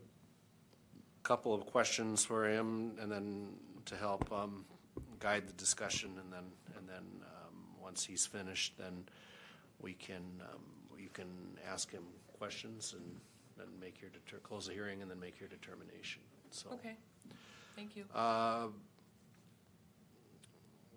couple 1.29 1.53
of 1.53 1.67
questions 1.67 2.25
for 2.25 2.49
him, 2.49 2.93
and 3.01 3.13
then 3.13 3.49
to 3.85 3.95
help 3.97 4.33
um, 4.33 4.65
guide 5.21 5.47
the 5.47 5.53
discussion, 5.53 6.11
and 6.23 6.33
then, 6.33 6.45
and 6.77 6.89
then, 6.89 7.05
um, 7.23 7.55
once 7.83 8.03
he's 8.03 8.25
finished, 8.25 8.73
then 8.79 9.05
we 9.79 9.93
can, 9.93 10.25
um, 10.51 10.63
you 10.99 11.11
can 11.13 11.27
ask 11.71 11.93
him 11.93 12.05
questions 12.39 12.95
and 12.97 13.21
then 13.59 13.67
make 13.79 14.01
your, 14.01 14.11
deter- 14.11 14.39
close 14.39 14.67
the 14.69 14.73
hearing 14.73 15.03
and 15.03 15.11
then 15.11 15.21
make 15.21 15.39
your 15.39 15.51
determination, 15.51 16.23
so. 16.51 16.71
Okay, 16.73 16.97
thank 17.77 17.95
you. 17.95 18.05
Uh, 18.15 18.69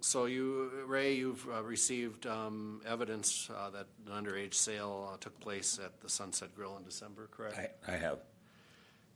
So 0.04 0.26
you, 0.26 0.72
Ray, 0.88 1.14
you've 1.14 1.46
uh, 1.48 1.62
received 1.62 2.26
um, 2.26 2.82
evidence 2.88 3.50
uh, 3.56 3.70
that 3.70 3.86
an 4.08 4.14
underage 4.20 4.56
sale 4.56 5.12
uh, 5.14 5.18
took 5.20 5.40
place 5.40 5.80
at 5.86 6.02
the 6.02 6.10
Sunset 6.10 6.50
Grill 6.56 6.76
in 6.78 6.84
December, 6.84 7.30
correct? 7.30 7.56
I, 7.88 7.94
I 7.94 7.98
have, 7.98 8.18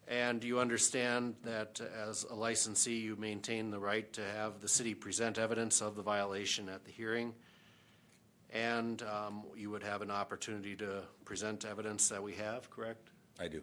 And 0.08 0.44
you 0.44 0.60
understand 0.60 1.36
that 1.44 1.82
as 1.82 2.26
a 2.30 2.36
licensee, 2.36 2.98
you 2.98 3.16
maintain 3.16 3.72
the 3.72 3.80
right 3.80 4.12
to 4.14 4.22
have 4.24 4.62
the 4.62 4.68
city 4.68 4.94
present 4.94 5.40
evidence 5.40 5.82
of 5.82 5.96
the 5.96 6.04
violation 6.04 6.70
at 6.70 6.86
the 6.86 6.92
hearing. 6.92 7.34
And 8.52 9.02
um, 9.02 9.44
you 9.56 9.72
would 9.72 9.82
have 9.82 10.04
an 10.04 10.12
opportunity 10.12 10.76
to 10.76 11.02
present 11.26 11.66
evidence 11.66 12.10
that 12.10 12.22
we 12.22 12.34
have, 12.34 12.70
correct? 12.70 13.10
I 13.40 13.48
do. 13.48 13.62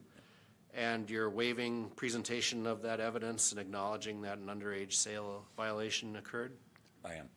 And 0.75 1.09
you're 1.09 1.31
waiving 1.31 1.91
presentation 1.97 2.67
of 2.67 2.83
that 2.83 2.99
evidence 2.99 3.53
and 3.53 3.61
acknowledging 3.61 4.23
that 4.23 4.39
an 4.39 4.47
underage 4.47 4.95
sale 4.95 5.45
violation 5.57 6.17
occurred? 6.17 6.53
I 7.05 7.15
am. 7.15 7.29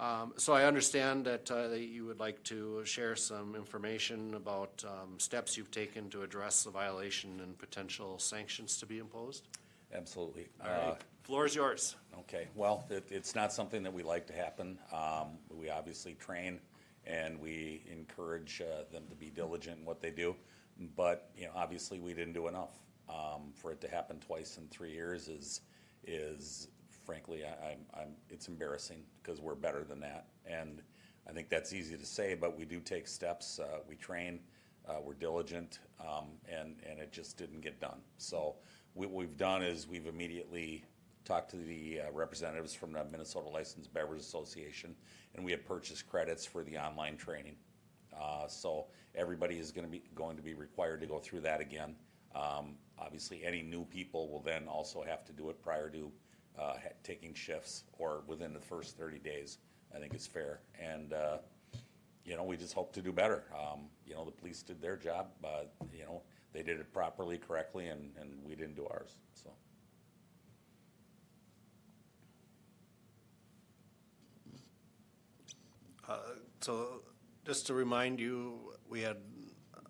Um, 0.00 0.32
So 0.38 0.54
I 0.54 0.64
understand 0.64 1.26
that 1.26 1.50
uh, 1.50 1.68
that 1.68 1.80
you 1.80 2.06
would 2.06 2.18
like 2.18 2.42
to 2.44 2.82
share 2.84 3.14
some 3.14 3.54
information 3.54 4.34
about 4.34 4.82
um, 4.86 5.18
steps 5.18 5.56
you've 5.56 5.70
taken 5.70 6.08
to 6.10 6.22
address 6.22 6.64
the 6.64 6.70
violation 6.70 7.40
and 7.40 7.56
potential 7.58 8.18
sanctions 8.18 8.78
to 8.78 8.86
be 8.86 8.98
imposed? 8.98 9.46
Absolutely. 9.92 10.48
All 10.64 10.70
right, 10.70 10.88
Uh, 10.88 10.96
floor 11.22 11.44
is 11.46 11.54
yours. 11.54 11.96
Okay, 12.20 12.48
well, 12.54 12.84
it, 12.90 13.04
it's 13.10 13.34
not 13.34 13.52
something 13.52 13.82
that 13.82 13.92
we 13.92 14.02
like 14.02 14.26
to 14.28 14.32
happen. 14.32 14.78
Um, 14.92 15.38
we 15.50 15.68
obviously 15.68 16.14
train 16.14 16.60
and 17.06 17.38
we 17.40 17.82
encourage 17.90 18.62
uh, 18.62 18.84
them 18.92 19.04
to 19.08 19.14
be 19.16 19.30
diligent 19.30 19.80
in 19.80 19.84
what 19.84 20.00
they 20.00 20.10
do. 20.10 20.34
But, 20.96 21.30
you 21.36 21.44
know, 21.46 21.52
obviously 21.54 21.98
we 21.98 22.14
didn't 22.14 22.34
do 22.34 22.48
enough. 22.48 22.78
Um, 23.08 23.52
for 23.54 23.72
it 23.72 23.80
to 23.80 23.88
happen 23.88 24.20
twice 24.20 24.56
in 24.56 24.68
three 24.68 24.92
years 24.92 25.28
is, 25.28 25.62
is 26.06 26.68
frankly, 27.10 27.42
I, 27.44 27.70
I'm, 27.70 27.80
I'm, 27.92 28.12
it's 28.28 28.46
embarrassing 28.46 29.02
because 29.20 29.40
we're 29.40 29.56
better 29.56 29.82
than 29.82 29.98
that. 29.98 30.28
And 30.46 30.80
I 31.28 31.32
think 31.32 31.48
that's 31.48 31.72
easy 31.72 31.96
to 31.96 32.06
say, 32.06 32.36
but 32.36 32.56
we 32.56 32.64
do 32.64 32.78
take 32.78 33.08
steps. 33.08 33.58
Uh, 33.58 33.80
we 33.88 33.96
train, 33.96 34.38
uh, 34.88 34.98
we're 35.02 35.14
diligent, 35.14 35.80
um, 36.00 36.26
and, 36.48 36.76
and 36.88 37.00
it 37.00 37.10
just 37.10 37.36
didn't 37.36 37.62
get 37.62 37.80
done. 37.80 37.98
So 38.18 38.54
what 38.94 39.10
we've 39.10 39.36
done 39.36 39.60
is 39.60 39.88
we've 39.88 40.06
immediately 40.06 40.84
talked 41.24 41.50
to 41.50 41.56
the 41.56 42.02
uh, 42.02 42.12
representatives 42.12 42.74
from 42.74 42.92
the 42.92 43.04
Minnesota 43.10 43.48
Licensed 43.48 43.92
Beverage 43.92 44.20
Association, 44.20 44.94
and 45.34 45.44
we 45.44 45.50
have 45.50 45.64
purchased 45.64 46.08
credits 46.08 46.46
for 46.46 46.62
the 46.62 46.78
online 46.78 47.16
training. 47.16 47.56
Uh, 48.16 48.46
So 48.46 48.86
everybody 49.16 49.58
is 49.58 49.72
going 49.72 49.84
to 49.84 49.90
be, 49.90 50.04
going 50.14 50.36
to 50.36 50.44
be 50.44 50.54
required 50.54 51.00
to 51.00 51.08
go 51.08 51.18
through 51.18 51.40
that 51.40 51.60
again. 51.60 51.96
Um, 52.36 52.76
Obviously, 53.00 53.42
any 53.44 53.62
new 53.62 53.84
people 53.86 54.30
will 54.30 54.42
then 54.42 54.68
also 54.68 55.02
have 55.02 55.24
to 55.24 55.32
do 55.32 55.50
it 55.50 55.60
prior 55.60 55.88
to 55.90 56.12
uh, 56.58 56.74
taking 57.02 57.34
shifts 57.34 57.84
or 57.98 58.22
within 58.26 58.52
the 58.52 58.60
first 58.60 58.96
30 58.96 59.18
days, 59.18 59.58
I 59.94 59.98
think 59.98 60.14
is 60.14 60.26
fair. 60.26 60.60
And, 60.78 61.12
uh, 61.12 61.38
you 62.24 62.36
know, 62.36 62.44
we 62.44 62.56
just 62.56 62.74
hope 62.74 62.92
to 62.94 63.02
do 63.02 63.12
better. 63.12 63.44
Um, 63.54 63.88
You 64.06 64.14
know, 64.14 64.24
the 64.24 64.30
police 64.30 64.62
did 64.62 64.80
their 64.80 64.96
job, 64.96 65.28
but, 65.40 65.72
you 65.92 66.04
know, 66.04 66.22
they 66.52 66.62
did 66.62 66.80
it 66.80 66.92
properly, 66.92 67.38
correctly, 67.38 67.88
and, 67.88 68.12
and 68.20 68.30
we 68.44 68.54
didn't 68.54 68.74
do 68.74 68.86
ours, 68.86 69.16
so. 69.34 69.50
So 76.60 77.02
just 77.46 77.66
to 77.68 77.74
remind 77.74 78.20
you, 78.20 78.74
we 78.88 79.00
had 79.00 79.16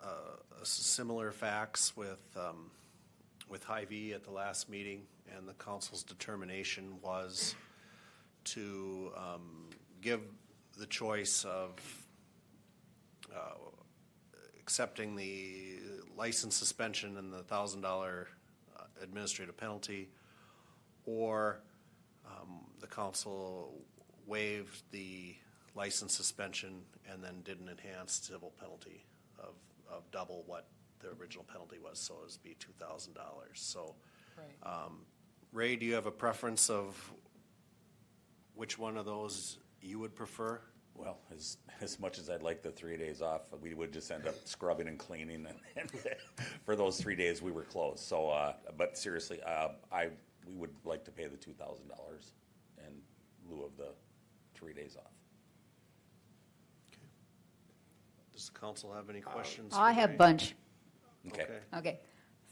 uh, 0.00 0.36
similar 0.62 1.32
facts 1.32 1.96
with, 1.96 2.20
um, 2.36 2.70
with 3.50 3.64
Hy-Vee 3.64 4.12
at 4.14 4.22
the 4.22 4.30
last 4.30 4.70
meeting, 4.70 5.02
and 5.36 5.46
the 5.46 5.54
council's 5.54 6.04
determination 6.04 6.94
was 7.02 7.56
to 8.44 9.10
um, 9.16 9.68
give 10.00 10.20
the 10.78 10.86
choice 10.86 11.44
of 11.44 11.72
uh, 13.34 13.54
accepting 14.58 15.16
the 15.16 15.80
license 16.16 16.56
suspension 16.56 17.16
and 17.18 17.32
the 17.32 17.42
thousand 17.42 17.80
dollar 17.80 18.28
uh, 18.78 18.84
administrative 19.02 19.56
penalty, 19.56 20.08
or 21.04 21.60
um, 22.24 22.60
the 22.80 22.86
council 22.86 23.74
waived 24.26 24.82
the 24.92 25.34
license 25.74 26.14
suspension 26.14 26.82
and 27.10 27.22
then 27.22 27.42
did 27.44 27.60
an 27.60 27.68
enhanced 27.68 28.26
civil 28.26 28.52
penalty 28.60 29.04
of, 29.38 29.54
of 29.90 30.08
double 30.12 30.44
what 30.46 30.66
the 31.00 31.08
original 31.20 31.44
penalty 31.44 31.78
was, 31.78 31.98
so 31.98 32.14
it 32.14 32.32
would 32.32 32.42
be 32.42 32.56
two 32.58 32.72
thousand 32.78 33.14
dollars. 33.14 33.60
So, 33.60 33.94
Right. 34.36 34.90
Ray, 35.52 35.74
do 35.76 35.84
you 35.84 35.94
have 35.94 36.06
a 36.06 36.12
preference 36.12 36.70
of 36.70 37.12
which 38.54 38.78
one 38.78 38.96
of 38.96 39.04
those 39.04 39.58
you 39.82 39.98
would 39.98 40.14
prefer? 40.14 40.60
Well, 40.94 41.18
as, 41.34 41.56
as 41.80 41.98
much 41.98 42.18
as 42.18 42.30
I'd 42.30 42.42
like 42.42 42.62
the 42.62 42.70
three 42.70 42.96
days 42.96 43.20
off, 43.22 43.42
we 43.60 43.74
would 43.74 43.92
just 43.92 44.10
end 44.10 44.26
up 44.26 44.34
scrubbing 44.44 44.86
and 44.86 44.98
cleaning, 44.98 45.46
and, 45.46 45.58
and 45.76 45.90
for 46.64 46.76
those 46.76 47.00
three 47.00 47.16
days, 47.16 47.42
we 47.42 47.50
were 47.52 47.64
closed. 47.64 48.00
So, 48.00 48.28
uh, 48.28 48.52
but 48.76 48.96
seriously, 48.96 49.40
uh, 49.44 49.68
I, 49.90 50.08
we 50.46 50.54
would 50.54 50.74
like 50.84 51.04
to 51.04 51.10
pay 51.10 51.26
the 51.26 51.36
two 51.36 51.52
thousand 51.52 51.88
dollars 51.88 52.32
in 52.78 52.92
lieu 53.48 53.64
of 53.64 53.76
the 53.76 53.88
three 54.54 54.72
days 54.72 54.96
off. 54.96 55.10
Does 58.32 58.48
the 58.48 58.58
council 58.58 58.92
have 58.92 59.10
any 59.10 59.20
questions? 59.20 59.74
I 59.76 59.92
have 59.92 60.10
Ray? 60.10 60.16
bunch. 60.16 60.54
Okay. 61.28 61.46
Okay. 61.76 62.00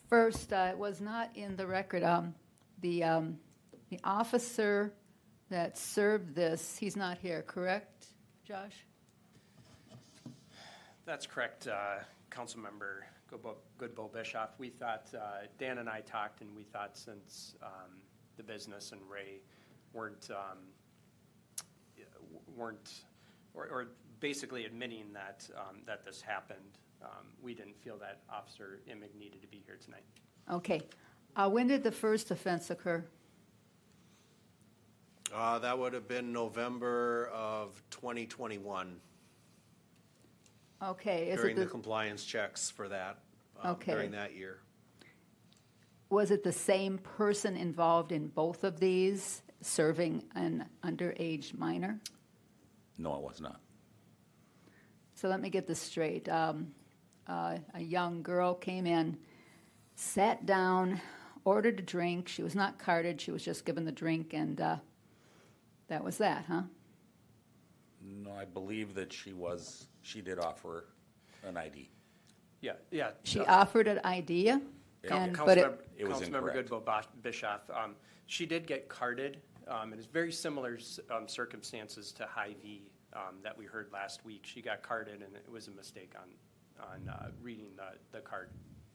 First, 0.08 0.52
uh, 0.52 0.68
it 0.70 0.78
was 0.78 1.00
not 1.00 1.30
in 1.36 1.56
the 1.56 1.66
record, 1.66 2.02
um, 2.02 2.34
the, 2.80 3.04
um, 3.04 3.38
the 3.90 3.98
officer 4.04 4.92
that 5.50 5.76
served 5.76 6.34
this, 6.34 6.76
he's 6.76 6.96
not 6.96 7.18
here, 7.18 7.42
correct, 7.42 8.06
Josh? 8.44 8.84
That's 11.04 11.26
correct, 11.26 11.68
uh, 11.68 11.96
Councilmember 12.30 13.00
Goodbo- 13.30 13.56
Goodbo 13.78 14.12
Bischoff. 14.12 14.50
We 14.58 14.70
thought, 14.70 15.08
uh, 15.14 15.46
Dan 15.58 15.78
and 15.78 15.88
I 15.88 16.00
talked, 16.00 16.40
and 16.40 16.54
we 16.54 16.64
thought 16.64 16.96
since 16.96 17.54
um, 17.62 18.00
the 18.36 18.42
business 18.42 18.92
and 18.92 19.00
Ray 19.10 19.40
weren't, 19.92 20.30
um, 20.30 20.58
weren't, 22.56 23.04
or 23.54 23.66
or 23.66 23.88
basically 24.20 24.64
admitting 24.64 25.12
that, 25.12 25.48
um, 25.56 25.82
that 25.86 26.04
this 26.04 26.20
happened, 26.20 26.78
um, 27.02 27.26
we 27.42 27.54
didn't 27.54 27.76
feel 27.82 27.96
that 27.98 28.20
Officer 28.32 28.80
Imig 28.88 29.14
needed 29.18 29.40
to 29.42 29.48
be 29.48 29.62
here 29.66 29.78
tonight. 29.82 30.04
Okay. 30.50 30.80
Uh, 31.36 31.48
when 31.48 31.66
did 31.68 31.82
the 31.82 31.92
first 31.92 32.30
offense 32.30 32.70
occur? 32.70 33.04
Uh, 35.34 35.58
that 35.58 35.78
would 35.78 35.92
have 35.92 36.08
been 36.08 36.32
November 36.32 37.30
of 37.34 37.80
twenty 37.90 38.24
twenty-one, 38.26 38.96
Okay, 40.82 41.28
is 41.30 41.36
during 41.36 41.52
it 41.56 41.60
the 41.60 41.64
the, 41.66 41.70
compliance 41.70 42.24
checks 42.24 42.70
for 42.70 42.88
that, 42.88 43.18
um, 43.62 43.72
Okay. 43.72 43.92
during 43.92 44.10
that 44.12 44.34
year. 44.34 44.60
was 46.08 46.30
it 46.30 46.42
the 46.42 46.52
same 46.52 46.96
person 46.98 47.56
involved 47.56 48.10
in 48.12 48.28
both 48.28 48.64
of 48.64 48.80
these, 48.80 49.42
serving 49.60 50.22
an 50.34 50.64
underage 50.82 51.52
minor? 51.58 52.00
No, 52.96 53.14
it 53.16 53.22
was 53.22 53.40
not. 53.42 53.60
So 55.14 55.28
let 55.28 55.40
me 55.42 55.50
get 55.50 55.66
this 55.66 55.80
straight. 55.80 56.26
Um, 56.30 56.72
uh, 57.28 57.58
a 57.74 57.80
young 57.80 58.22
girl 58.22 58.54
came 58.54 58.86
in, 58.86 59.16
sat 59.94 60.46
down, 60.46 61.00
ordered 61.44 61.78
a 61.78 61.82
drink. 61.82 62.28
She 62.28 62.42
was 62.42 62.54
not 62.54 62.78
carded, 62.78 63.20
she 63.20 63.30
was 63.30 63.44
just 63.44 63.64
given 63.64 63.84
the 63.84 63.92
drink, 63.92 64.32
and 64.32 64.60
uh, 64.60 64.76
that 65.88 66.02
was 66.02 66.18
that, 66.18 66.44
huh? 66.48 66.62
No, 68.02 68.32
I 68.32 68.44
believe 68.44 68.94
that 68.94 69.12
she 69.12 69.32
was, 69.32 69.88
she 70.02 70.20
did 70.20 70.38
offer 70.38 70.86
an 71.46 71.56
ID. 71.56 71.90
Yeah, 72.60 72.72
yeah. 72.90 73.10
She 73.24 73.40
uh, 73.40 73.60
offered 73.60 73.86
an 73.88 74.00
idea, 74.04 74.60
Coun- 75.06 75.22
and, 75.28 75.36
but 75.36 75.58
it, 75.58 75.64
Councilmember- 75.64 75.78
It 75.96 76.08
was 76.08 76.20
Councilmember 76.20 76.24
incorrect. 76.26 76.70
Goodbo 76.70 76.84
Bosh- 76.84 77.08
Bischoff, 77.22 77.60
um, 77.70 77.94
she 78.26 78.46
did 78.46 78.66
get 78.66 78.88
carded, 78.88 79.40
um, 79.68 79.92
and 79.92 79.94
it's 80.00 80.06
very 80.06 80.32
similar 80.32 80.78
um, 81.14 81.28
circumstances 81.28 82.12
to 82.12 82.26
Hy-Vee 82.26 82.90
um, 83.14 83.36
that 83.42 83.56
we 83.56 83.64
heard 83.66 83.90
last 83.92 84.24
week. 84.24 84.42
She 84.44 84.60
got 84.62 84.82
carded, 84.82 85.22
and 85.22 85.34
it 85.34 85.48
was 85.50 85.68
a 85.68 85.70
mistake 85.72 86.14
on, 86.18 86.28
on 86.80 87.08
uh, 87.08 87.28
reading 87.42 87.68
the, 87.76 87.96
the 88.16 88.22
card, 88.22 88.50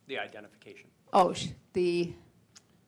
the 0.07 0.17
identification. 0.19 0.89
oh, 1.13 1.33
sh- 1.33 1.47
the, 1.73 2.13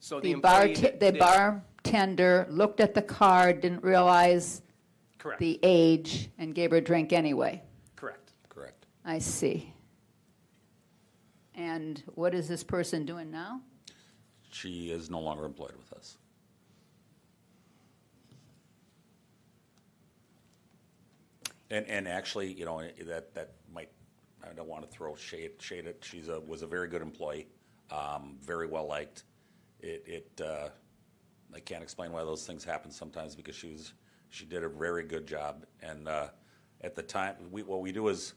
So 0.00 0.20
the 0.20 0.34
the 0.34 0.40
bar, 0.40 0.66
employee. 0.66 0.90
the 0.98 1.12
did- 1.12 1.18
bartender 1.18 2.46
looked 2.50 2.80
at 2.80 2.94
the 2.94 3.02
card, 3.02 3.60
didn't 3.60 3.82
realize 3.82 4.62
Correct, 5.18 5.40
the 5.40 5.58
age, 5.62 6.30
and 6.38 6.54
gave 6.54 6.70
her 6.70 6.78
a 6.78 6.80
drink 6.80 7.12
anyway. 7.12 7.62
correct. 7.96 8.32
Correct. 8.48 8.86
I 9.04 9.18
see. 9.18 9.72
And 11.54 12.02
what 12.14 12.34
is 12.34 12.48
this 12.48 12.62
person 12.62 13.06
doing 13.06 13.30
now? 13.30 13.60
She 14.50 14.90
is 14.90 15.10
no 15.10 15.20
longer 15.20 15.44
employed 15.44 15.72
with 15.76 15.92
us. 15.92 16.16
And, 21.70 21.86
and 21.88 22.06
actually, 22.06 22.52
you 22.52 22.64
know, 22.64 22.80
that, 23.06 23.34
that 23.34 23.48
might, 23.48 23.55
I 24.48 24.52
don't 24.54 24.68
want 24.68 24.82
to 24.82 24.88
throw 24.88 25.14
shade, 25.16 25.52
shade 25.60 25.86
at, 25.86 26.04
she's 26.04 26.28
a, 26.28 26.40
was 26.40 26.62
a 26.62 26.66
very 26.66 26.88
good 26.88 27.02
employee, 27.02 27.48
um, 27.90 28.36
very 28.42 28.66
well 28.66 28.86
liked. 28.86 29.24
It, 29.80 30.04
it, 30.06 30.40
uh, 30.44 30.68
I 31.54 31.60
can't 31.60 31.82
explain 31.82 32.12
why 32.12 32.24
those 32.24 32.46
things 32.46 32.64
happen 32.64 32.90
sometimes 32.90 33.34
because 33.34 33.54
she 33.54 33.72
was, 33.72 33.92
she 34.30 34.44
did 34.44 34.64
a 34.64 34.68
very 34.68 35.04
good 35.04 35.26
job. 35.26 35.64
And, 35.82 36.08
uh, 36.08 36.28
at 36.82 36.94
the 36.94 37.02
time, 37.02 37.36
we, 37.50 37.62
what 37.62 37.80
we 37.80 37.90
do 37.90 38.08
is, 38.08 38.34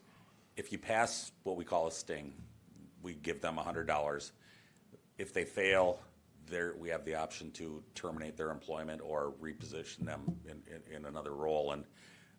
if 0.55 0.71
you 0.71 0.77
pass 0.77 1.31
what 1.43 1.57
we 1.57 1.65
call 1.65 1.87
a 1.87 1.91
sting, 1.91 2.33
we 3.01 3.13
give 3.13 3.41
them 3.41 3.57
hundred 3.57 3.85
dollars. 3.85 4.31
If 5.17 5.33
they 5.33 5.43
fail, 5.43 5.99
there, 6.47 6.73
we 6.77 6.89
have 6.89 7.03
the 7.03 7.15
option 7.15 7.51
to 7.51 7.83
terminate 7.95 8.37
their 8.37 8.49
employment 8.49 9.01
or 9.03 9.33
reposition 9.41 10.05
them 10.05 10.21
in, 10.45 10.61
in, 10.73 10.95
in 10.95 11.05
another 11.05 11.33
role. 11.33 11.73
And 11.73 11.83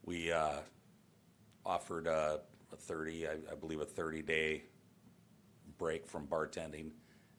we, 0.04 0.33
uh, 0.33 0.61
offered 1.64 2.06
a, 2.06 2.40
a 2.72 2.76
thirty, 2.76 3.26
I, 3.26 3.33
I 3.50 3.54
believe 3.59 3.80
a 3.80 3.85
thirty-day 3.85 4.64
break 5.78 6.06
from 6.06 6.26
bartending. 6.26 6.90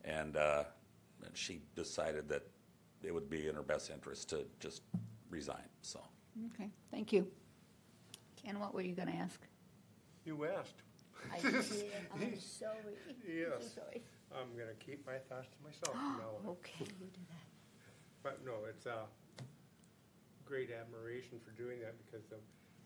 And, 0.04 0.36
uh, 0.36 0.64
and 1.24 1.36
she 1.36 1.60
decided 1.76 2.28
that 2.28 2.42
it 3.04 3.14
would 3.14 3.30
be 3.30 3.48
in 3.48 3.54
her 3.54 3.62
best 3.62 3.90
interest 3.90 4.30
to 4.30 4.44
just 4.60 4.82
resign, 5.30 5.68
so. 5.82 6.00
Okay, 6.54 6.70
thank 6.90 7.12
you. 7.12 7.26
Ken, 8.42 8.58
what 8.58 8.74
were 8.74 8.82
you 8.82 8.94
going 8.94 9.08
to 9.08 9.14
ask? 9.14 9.40
You 10.24 10.46
asked. 10.46 10.82
I 11.32 11.38
did, 11.42 11.54
I'm 11.54 12.38
sorry. 12.40 12.98
Yes. 13.26 13.74
So 13.74 13.80
sorry. 13.82 14.02
I'm 14.32 14.56
gonna 14.56 14.76
keep 14.80 15.06
my 15.06 15.18
thoughts 15.28 15.48
to 15.52 15.58
myself 15.62 15.92
from 15.94 16.18
now 16.18 16.40
on. 16.40 16.56
Okay, 16.56 16.86
you 17.00 17.06
do 17.12 17.24
that. 17.28 17.46
But 18.22 18.40
no, 18.44 18.64
it's 18.68 18.86
a 18.86 19.06
great 20.44 20.70
admiration 20.70 21.38
for 21.44 21.50
doing 21.52 21.80
that 21.80 21.94
because 22.04 22.24
the, 22.26 22.36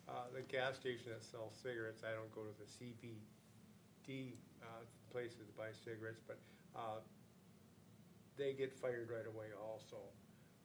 uh, 0.08 0.30
the 0.34 0.42
gas 0.42 0.76
station 0.76 1.10
that 1.12 1.24
sells 1.24 1.54
cigarettes, 1.62 2.02
I 2.06 2.14
don't 2.14 2.30
go 2.34 2.42
to 2.42 2.54
the 2.58 2.68
CBD 2.68 4.34
uh, 4.62 4.84
places 5.10 5.46
to 5.46 5.54
buy 5.56 5.70
cigarettes, 5.72 6.20
but 6.26 6.38
uh, 6.74 7.00
they 8.36 8.52
get 8.52 8.72
fired 8.72 9.10
right 9.10 9.26
away 9.26 9.50
also 9.56 9.98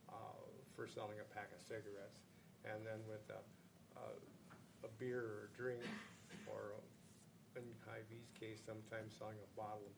uh, 0.09 0.41
for 0.75 0.87
selling 0.87 1.17
a 1.19 1.27
pack 1.33 1.49
of 1.55 1.61
cigarettes. 1.61 2.21
And 2.65 2.85
then 2.85 3.01
with 3.09 3.25
a, 3.33 3.41
a, 3.97 4.05
a 4.85 4.89
beer 4.99 5.21
or 5.21 5.49
a 5.49 5.57
drink, 5.57 5.81
or 6.45 6.77
in 7.55 7.63
Hy-Vee's 7.87 8.29
case, 8.37 8.61
sometimes 8.65 9.13
selling 9.17 9.37
a 9.41 9.49
bottle 9.57 9.89
of 9.89 9.95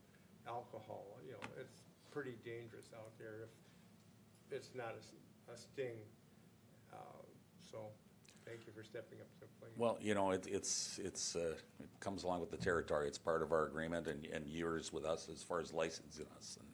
alcohol, 0.47 1.19
you 1.25 1.34
know, 1.34 1.43
it's 1.60 1.84
pretty 2.12 2.38
dangerous 2.45 2.88
out 2.95 3.12
there 3.19 3.43
if 3.43 3.53
it's 4.51 4.71
not 4.75 4.95
a 4.95 5.58
sting. 5.58 5.97
Uh, 6.93 7.21
So, 7.71 7.89
thank 8.45 8.65
you 8.65 8.73
for 8.73 8.84
stepping 8.84 9.19
up 9.19 9.27
to 9.34 9.39
the 9.41 9.47
plate. 9.60 9.71
Well, 9.77 9.97
you 10.01 10.13
know, 10.13 10.32
it, 10.32 10.45
it's, 10.49 10.99
it's, 11.03 11.36
uh, 11.36 11.56
it 11.79 11.89
comes 11.99 12.23
along 12.23 12.41
with 12.41 12.51
the 12.51 12.58
territory. 12.58 13.08
It's 13.08 13.17
part 13.17 13.41
of 13.41 13.51
our 13.51 13.65
agreement 13.65 14.08
and, 14.08 14.25
and 14.25 14.47
yours 14.47 14.93
with 14.93 15.06
us 15.06 15.29
as 15.32 15.43
far 15.43 15.60
as 15.60 15.73
licensing 15.73 16.27
us. 16.38 16.58
And 16.60 16.69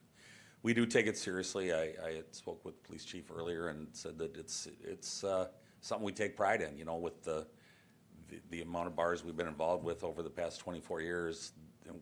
we 0.63 0.73
do 0.73 0.85
take 0.85 1.07
it 1.07 1.17
seriously. 1.17 1.73
I, 1.73 1.93
I 2.03 2.21
spoke 2.31 2.65
with 2.65 2.81
the 2.81 2.87
police 2.87 3.05
chief 3.05 3.31
earlier 3.31 3.69
and 3.69 3.87
said 3.93 4.17
that 4.17 4.35
it's, 4.35 4.67
it's, 4.83 5.23
uh, 5.23 5.47
something 5.81 6.05
we 6.05 6.11
take 6.11 6.35
pride 6.35 6.61
in, 6.61 6.77
you 6.77 6.83
know, 6.83 6.97
with 6.97 7.23
the, 7.23 7.47
the, 8.27 8.41
the 8.49 8.61
amount 8.61 8.87
of 8.87 8.95
bars 8.97 9.23
we've 9.23 9.37
been 9.37 9.47
involved 9.47 9.83
with 9.83 10.03
over 10.03 10.21
the 10.21 10.29
past 10.29 10.59
twenty-four 10.59 10.99
years. 10.99 11.53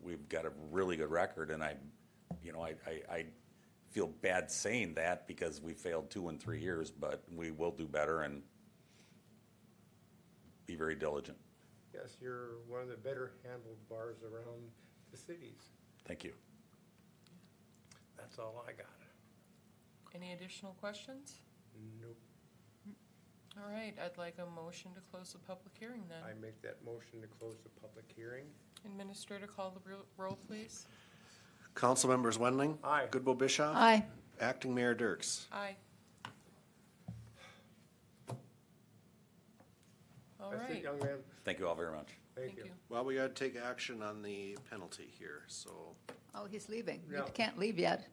We've 0.02 0.28
got 0.28 0.44
a 0.44 0.50
really 0.72 0.96
good 0.96 1.10
record 1.10 1.52
and 1.52 1.62
I, 1.62 1.76
you 2.42 2.52
know, 2.52 2.60
I, 2.60 2.74
I, 2.84 3.14
I 3.14 3.24
feel 3.90 4.08
bad 4.08 4.50
saying 4.50 4.94
that 4.94 5.28
because 5.28 5.62
we 5.62 5.74
failed 5.74 6.10
two 6.10 6.28
and 6.28 6.42
three 6.42 6.60
years, 6.60 6.90
but 6.90 7.22
we 7.32 7.52
will 7.52 7.70
do 7.70 7.86
better 7.86 8.22
and 8.22 8.42
be 10.68 10.76
very 10.76 10.94
diligent. 10.94 11.38
Yes, 11.92 12.16
you're 12.20 12.58
one 12.68 12.82
of 12.82 12.88
the 12.88 12.96
better 12.96 13.32
handled 13.42 13.78
bars 13.88 14.18
around 14.22 14.62
the 15.10 15.16
cities. 15.16 15.70
Thank 16.06 16.22
you. 16.22 16.32
That's 18.16 18.38
all 18.38 18.62
I 18.68 18.72
got. 18.72 18.86
Any 20.14 20.32
additional 20.34 20.74
questions? 20.74 21.40
Nope. 22.00 22.16
All 23.56 23.72
right, 23.72 23.94
I'd 24.04 24.16
like 24.18 24.36
a 24.38 24.46
motion 24.60 24.92
to 24.94 25.00
close 25.10 25.32
the 25.32 25.38
public 25.38 25.72
hearing 25.80 26.02
then. 26.08 26.18
I 26.22 26.38
make 26.40 26.60
that 26.62 26.76
motion 26.84 27.20
to 27.22 27.26
close 27.26 27.56
the 27.64 27.70
public 27.80 28.04
hearing. 28.14 28.44
Administrator, 28.84 29.46
call 29.46 29.70
the 29.70 29.90
ro- 29.90 30.04
roll, 30.16 30.38
please. 30.46 30.86
Council 31.74 32.10
members 32.10 32.38
Wendling? 32.38 32.78
Aye. 32.84 33.06
Goodboe-Bisschoff? 33.10 33.74
Aye. 33.74 34.04
Acting 34.40 34.74
Mayor 34.74 34.94
Dircks? 34.94 35.46
Aye. 35.52 35.76
All 40.50 40.56
That's 40.58 40.70
it, 40.70 40.74
right, 40.74 40.82
young 40.82 40.98
man. 41.00 41.18
Thank 41.44 41.58
you 41.58 41.68
all 41.68 41.74
very 41.74 41.92
much. 41.92 42.08
Thank 42.34 42.48
thank 42.48 42.58
you. 42.58 42.64
you. 42.64 42.70
Well, 42.88 43.04
we 43.04 43.16
gotta 43.16 43.28
take 43.30 43.54
action 43.56 44.02
on 44.02 44.22
the 44.22 44.56
penalty 44.70 45.08
here, 45.18 45.42
so, 45.46 45.94
Oh, 46.34 46.46
he's 46.46 46.68
leaving. 46.70 47.02
You 47.10 47.16
Yeah. 47.16 47.22
can't 47.34 47.58
leave 47.58 47.78
yet. 47.78 48.08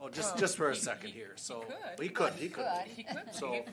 oh, 0.00 0.08
just, 0.10 0.34
Oh, 0.34 0.38
just 0.38 0.56
for 0.56 0.68
a 0.70 0.74
he- 0.74 0.80
second 0.80 1.08
he- 1.10 1.14
here, 1.18 1.32
he 1.36 1.40
so. 1.40 1.60
could. 1.60 2.00
He 2.00 2.08
could, 2.10 2.32
he 2.34 2.48
could. 2.50 2.66
He 2.88 3.04
could 3.04 3.34
So, 3.34 3.64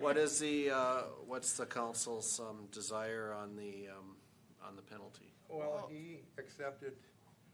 what 0.00 0.16
is 0.16 0.38
the, 0.40 0.70
uh, 0.70 1.02
what's 1.26 1.52
the 1.56 1.66
council's, 1.66 2.40
um, 2.40 2.66
desire 2.72 3.32
on 3.32 3.54
the, 3.54 3.88
um, 3.88 4.16
on 4.62 4.74
the 4.76 4.82
penalty? 4.82 5.32
Well, 5.48 5.86
he 5.92 6.22
accepted 6.38 6.96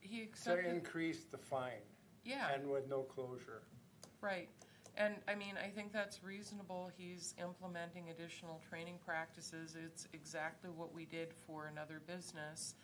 He 0.00 0.18
to 0.18 0.22
accepted, 0.24 0.64
increase 0.66 1.24
the 1.24 1.36
fine 1.38 1.82
yeah, 2.24 2.50
and 2.54 2.70
with 2.70 2.88
no 2.88 3.02
closure. 3.02 3.62
right. 4.22 4.48
And, 4.96 5.14
I 5.28 5.34
mean, 5.34 5.54
I 5.56 5.68
think 5.68 5.92
that's 5.92 6.22
reasonable. 6.22 6.90
He's 6.96 7.34
implementing 7.40 8.10
additional 8.10 8.60
training 8.68 8.98
practices. 9.04 9.76
It's 9.82 10.06
exactly 10.12 10.70
what 10.70 10.92
we 10.92 11.04
did 11.06 11.32
for 11.46 11.66
another 11.66 12.02
business. 12.06 12.74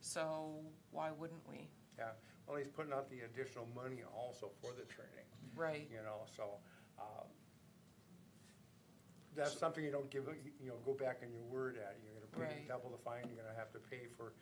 So 0.00 0.56
why 0.90 1.10
wouldn't 1.12 1.42
we? 1.48 1.68
Yeah, 1.98 2.10
well, 2.46 2.56
he's 2.56 2.68
putting 2.68 2.92
out 2.92 3.08
the 3.08 3.20
additional 3.20 3.68
money 3.74 4.02
also 4.16 4.50
for 4.60 4.72
the 4.72 4.84
training, 4.84 5.28
Right, 5.54 5.86
you 5.90 6.02
know, 6.02 6.26
so, 6.36 6.58
um, 6.98 7.28
that's 9.36 9.56
something 9.58 9.82
you 9.84 9.90
don't 9.92 10.10
give, 10.10 10.24
you 10.60 10.68
know, 10.68 10.78
go 10.84 10.92
back 10.92 11.20
on 11.22 11.30
your 11.32 11.42
word 11.42 11.76
at. 11.76 11.96
You're 12.02 12.14
gonna 12.14 12.26
pay 12.34 12.56
Right. 12.58 12.68
double 12.68 12.90
the 12.90 12.98
fine, 12.98 13.26
you're 13.28 13.42
gonna 13.42 13.56
have 13.56 13.70
to 13.72 13.78
pay 13.78 14.06
for, 14.16 14.32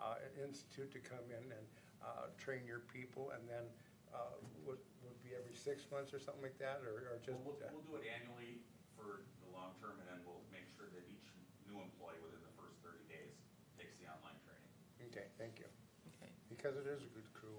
uh, 0.00 0.16
an 0.24 0.48
institute 0.48 0.90
to 0.92 1.00
come 1.00 1.24
in 1.30 1.52
and, 1.52 1.66
uh, 2.02 2.26
train 2.38 2.66
your 2.66 2.80
people, 2.80 3.30
and 3.30 3.48
then, 3.48 3.64
uh, 4.12 4.36
would, 4.64 4.80
would 5.02 5.18
be 5.24 5.32
every 5.34 5.56
six 5.56 5.88
months 5.90 6.12
or 6.12 6.20
something 6.20 6.44
like 6.44 6.60
that, 6.60 6.84
or, 6.84 7.16
or 7.16 7.18
just? 7.24 7.40
We'll, 7.42 7.56
we'll 7.72 7.84
do 7.88 7.96
it 7.98 8.04
annually 8.06 8.60
for 8.94 9.24
the 9.40 9.48
long 9.50 9.72
term, 9.80 9.96
and 9.98 10.06
then 10.06 10.20
we'll 10.24 10.44
make 10.52 10.68
sure 10.72 10.86
that 10.92 11.04
each 11.08 11.28
new 11.64 11.80
employee 11.80 12.20
within 12.20 12.40
the 12.44 12.54
first 12.54 12.76
thirty 12.84 13.04
days 13.08 13.34
takes 13.74 13.96
the 13.98 14.06
online 14.12 14.36
training. 14.44 14.70
Okay, 15.08 15.26
thank 15.40 15.58
you, 15.58 15.68
okay, 16.14 16.30
because 16.52 16.76
it 16.76 16.86
is 16.86 17.02
a 17.04 17.10
good 17.16 17.26
crew. 17.32 17.56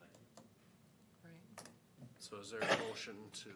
Thank 0.00 0.16
you. 0.16 0.44
right. 1.24 1.68
So 2.18 2.40
is 2.40 2.50
there 2.50 2.64
a 2.64 2.76
motion 2.88 3.16
to, 3.44 3.52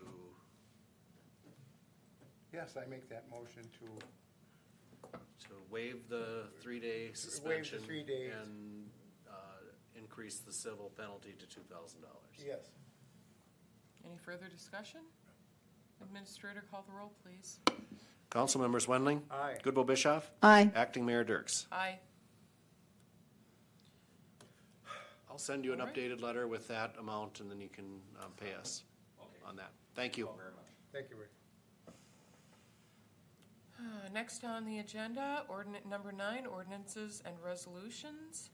Yes, 2.52 2.76
I 2.76 2.86
make 2.88 3.08
that 3.08 3.24
motion 3.30 3.64
to, 3.82 3.88
to 5.48 5.54
waive 5.70 6.08
the 6.08 6.44
three-day 6.62 7.10
suspension? 7.12 7.80
three 7.80 8.04
days. 8.04 8.30
And, 8.40 8.86
increase 9.98 10.38
the 10.40 10.52
civil 10.52 10.90
penalty 10.96 11.34
to 11.38 11.46
two 11.46 11.60
thousand 11.72 12.00
dollars? 12.02 12.36
yes, 12.38 12.70
Any 14.04 14.16
further 14.18 14.46
discussion? 14.48 15.00
Administrator, 16.02 16.64
call 16.70 16.84
the 16.86 16.92
roll, 16.92 17.12
please. 17.22 17.58
Council 18.30 18.60
members 18.60 18.86
Wendling? 18.88 19.22
Aye. 19.30 19.54
Goodboe-Bisschoff? 19.62 20.24
Aye. 20.42 20.70
Acting 20.74 21.06
Mayor 21.06 21.22
Dircks? 21.24 21.66
Aye. 21.70 21.98
I'll 25.30 25.38
send 25.38 25.64
you 25.64 25.72
an 25.72 25.80
All 25.80 25.86
right. 25.86 25.94
updated 25.94 26.20
letter 26.20 26.46
with 26.48 26.66
that 26.68 26.96
amount, 26.98 27.40
and 27.40 27.50
then 27.50 27.60
you 27.60 27.68
can, 27.68 28.00
um, 28.22 28.32
pay 28.36 28.52
us 28.54 28.82
Okay. 29.20 29.28
on 29.46 29.56
that. 29.56 29.70
Thank 29.94 30.18
you. 30.18 30.26
Thank 30.26 30.36
you 30.36 30.42
very 30.42 30.54
much. 30.56 30.66
thank 30.92 31.10
you, 31.10 31.16
Rick. 31.16 31.30
Uh, 33.78 34.08
Next 34.12 34.44
on 34.44 34.64
the 34.66 34.78
agenda, 34.80 35.44
ordinance 35.48 35.84
number 35.86 36.10
nine, 36.12 36.44
ordinances 36.46 37.22
and 37.24 37.34
resolutions. 37.42 38.50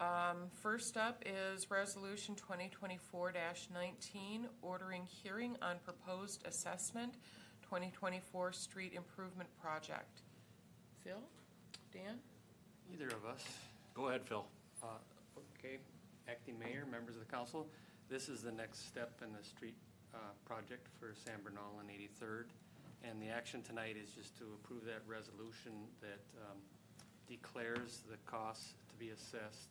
Um, 0.00 0.48
First 0.62 0.96
up 0.96 1.22
is 1.26 1.70
Resolution 1.70 2.34
2024-19, 2.34 4.46
ordering 4.62 5.04
hearing 5.04 5.58
on 5.60 5.76
proposed 5.84 6.46
assessment 6.46 7.16
2024 7.62 8.52
street 8.52 8.94
improvement 8.94 9.50
project. 9.60 10.22
Phil? 11.04 11.20
Dan? 11.92 12.18
Either 12.90 13.08
of 13.08 13.26
us. 13.26 13.44
Go 13.94 14.08
ahead, 14.08 14.22
Phil. 14.24 14.46
Uh, 14.82 14.86
Okay, 15.58 15.76
acting 16.26 16.58
mayor, 16.58 16.86
members 16.90 17.16
of 17.16 17.20
the 17.20 17.30
council, 17.30 17.66
this 18.08 18.30
is 18.30 18.40
the 18.40 18.50
next 18.50 18.88
step 18.88 19.20
in 19.22 19.30
the 19.36 19.44
street 19.46 19.74
uh, 20.14 20.18
project 20.46 20.88
for 20.98 21.08
Sanburnol 21.08 21.80
and 21.80 21.90
83rd. 21.90 22.44
And 23.04 23.20
the 23.20 23.28
action 23.28 23.60
tonight 23.62 23.96
is 24.02 24.08
just 24.10 24.38
to 24.38 24.44
approve 24.54 24.86
that 24.86 25.02
resolution 25.06 25.72
that 26.00 26.20
um, 26.48 26.56
declares 27.28 28.00
the 28.10 28.16
costs 28.24 28.72
to 28.88 28.94
be 28.94 29.10
assessed 29.10 29.68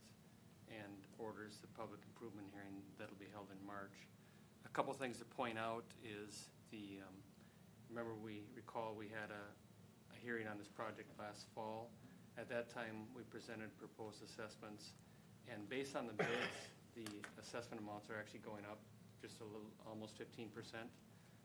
and 0.72 0.94
orders 1.18 1.58
the 1.62 1.68
public 1.74 2.00
improvement 2.06 2.48
hearing 2.54 2.82
that'll 2.98 3.20
be 3.20 3.30
held 3.34 3.50
in 3.52 3.60
March. 3.66 3.94
A 4.66 4.70
couple 4.70 4.94
things 4.94 5.18
to 5.18 5.26
point 5.26 5.58
out 5.58 5.86
is 6.06 6.50
the, 6.72 7.02
um, 7.02 7.16
remember 7.90 8.14
we 8.14 8.46
recall 8.56 8.94
we 8.94 9.10
had 9.10 9.34
a, 9.34 9.46
a 10.14 10.18
hearing 10.22 10.48
on 10.48 10.58
this 10.58 10.70
project 10.70 11.10
last 11.18 11.48
fall. 11.54 11.90
At 12.38 12.48
that 12.50 12.70
time, 12.70 13.10
we 13.16 13.24
presented 13.24 13.76
proposed 13.78 14.24
assessments, 14.24 14.94
and 15.52 15.68
based 15.68 15.96
on 15.96 16.08
the 16.08 16.14
bids, 16.14 16.56
the 16.96 17.10
assessment 17.42 17.82
amounts 17.82 18.10
are 18.10 18.16
actually 18.16 18.46
going 18.46 18.64
up 18.70 18.80
just 19.22 19.42
a 19.42 19.44
little, 19.44 19.68
almost 19.90 20.16
fifteen 20.16 20.48
percent. 20.48 20.88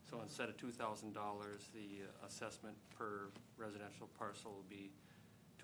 So 0.08 0.20
instead 0.22 0.48
of 0.48 0.56
two 0.56 0.70
thousand 0.70 1.14
dollars, 1.14 1.66
the 1.74 2.06
assessment 2.22 2.76
per 2.96 3.32
residential 3.56 4.06
parcel 4.18 4.52
will 4.52 4.70
be 4.70 4.92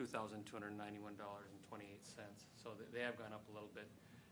two 0.00 0.08
thousand 0.08 0.40
two 0.48 0.56
hundred 0.56 0.72
ninety-one 0.80 1.12
dollars 1.20 1.52
and 1.52 1.60
twenty-eight 1.68 2.00
cents. 2.08 2.48
So 2.56 2.72
they- 2.88 3.04
have 3.04 3.20
gone 3.20 3.36
up 3.36 3.44
a 3.44 3.52
little 3.52 3.68
bit, 3.76 3.84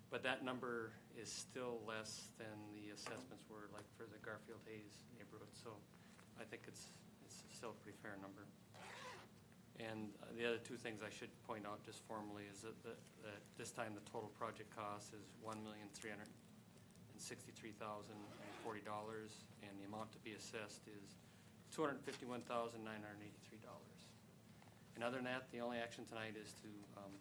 but 0.08 0.24
that 0.24 0.40
number 0.40 0.96
is 1.12 1.28
still 1.28 1.84
less 1.84 2.32
than 2.40 2.56
the 2.72 2.88
assessments 2.96 3.44
were 3.52 3.68
like 3.76 3.84
for 3.92 4.08
the 4.08 4.16
Garfield 4.24 4.64
Hayes 4.64 5.04
neighborhood. 5.12 5.52
So 5.52 5.76
I 6.40 6.48
think 6.48 6.64
it's, 6.64 6.88
it's 7.20 7.44
still 7.52 7.76
a 7.76 7.78
pretty 7.84 8.00
fair 8.00 8.16
number. 8.24 8.48
And 9.76 10.08
the 10.40 10.48
other 10.48 10.56
two 10.56 10.80
things 10.80 11.04
I 11.04 11.12
should 11.12 11.28
point 11.44 11.68
out 11.68 11.84
just 11.84 12.00
formally 12.08 12.48
is 12.48 12.64
that, 12.64 12.74
that, 12.88 12.98
that 13.28 13.40
this 13.60 13.68
time 13.68 13.92
the 13.92 14.02
total 14.08 14.32
project 14.40 14.72
cost 14.72 15.12
is 15.12 15.28
one 15.44 15.60
million 15.60 15.92
three 15.92 16.08
hundred 16.16 16.32
and 17.12 17.20
sixty-three 17.20 17.76
thousand 17.76 18.16
and 18.16 18.52
forty 18.64 18.80
dollars, 18.88 19.44
and 19.60 19.76
the 19.76 19.84
amount 19.84 20.16
to 20.16 20.20
be 20.24 20.32
assessed 20.32 20.88
is 20.88 21.20
two 21.68 21.84
hundred 21.84 22.00
and 22.00 22.06
fifty-one 22.08 22.40
thousand 22.48 22.88
nine 22.88 23.04
hundred 23.04 23.20
and 23.20 23.28
eighty-three 23.28 23.60
dollars. 23.60 23.97
And 24.98 25.04
other 25.06 25.18
than 25.18 25.26
that, 25.26 25.46
the 25.52 25.60
only 25.60 25.78
action 25.78 26.04
tonight 26.06 26.34
is 26.34 26.50
to, 26.58 26.66
um, 26.96 27.12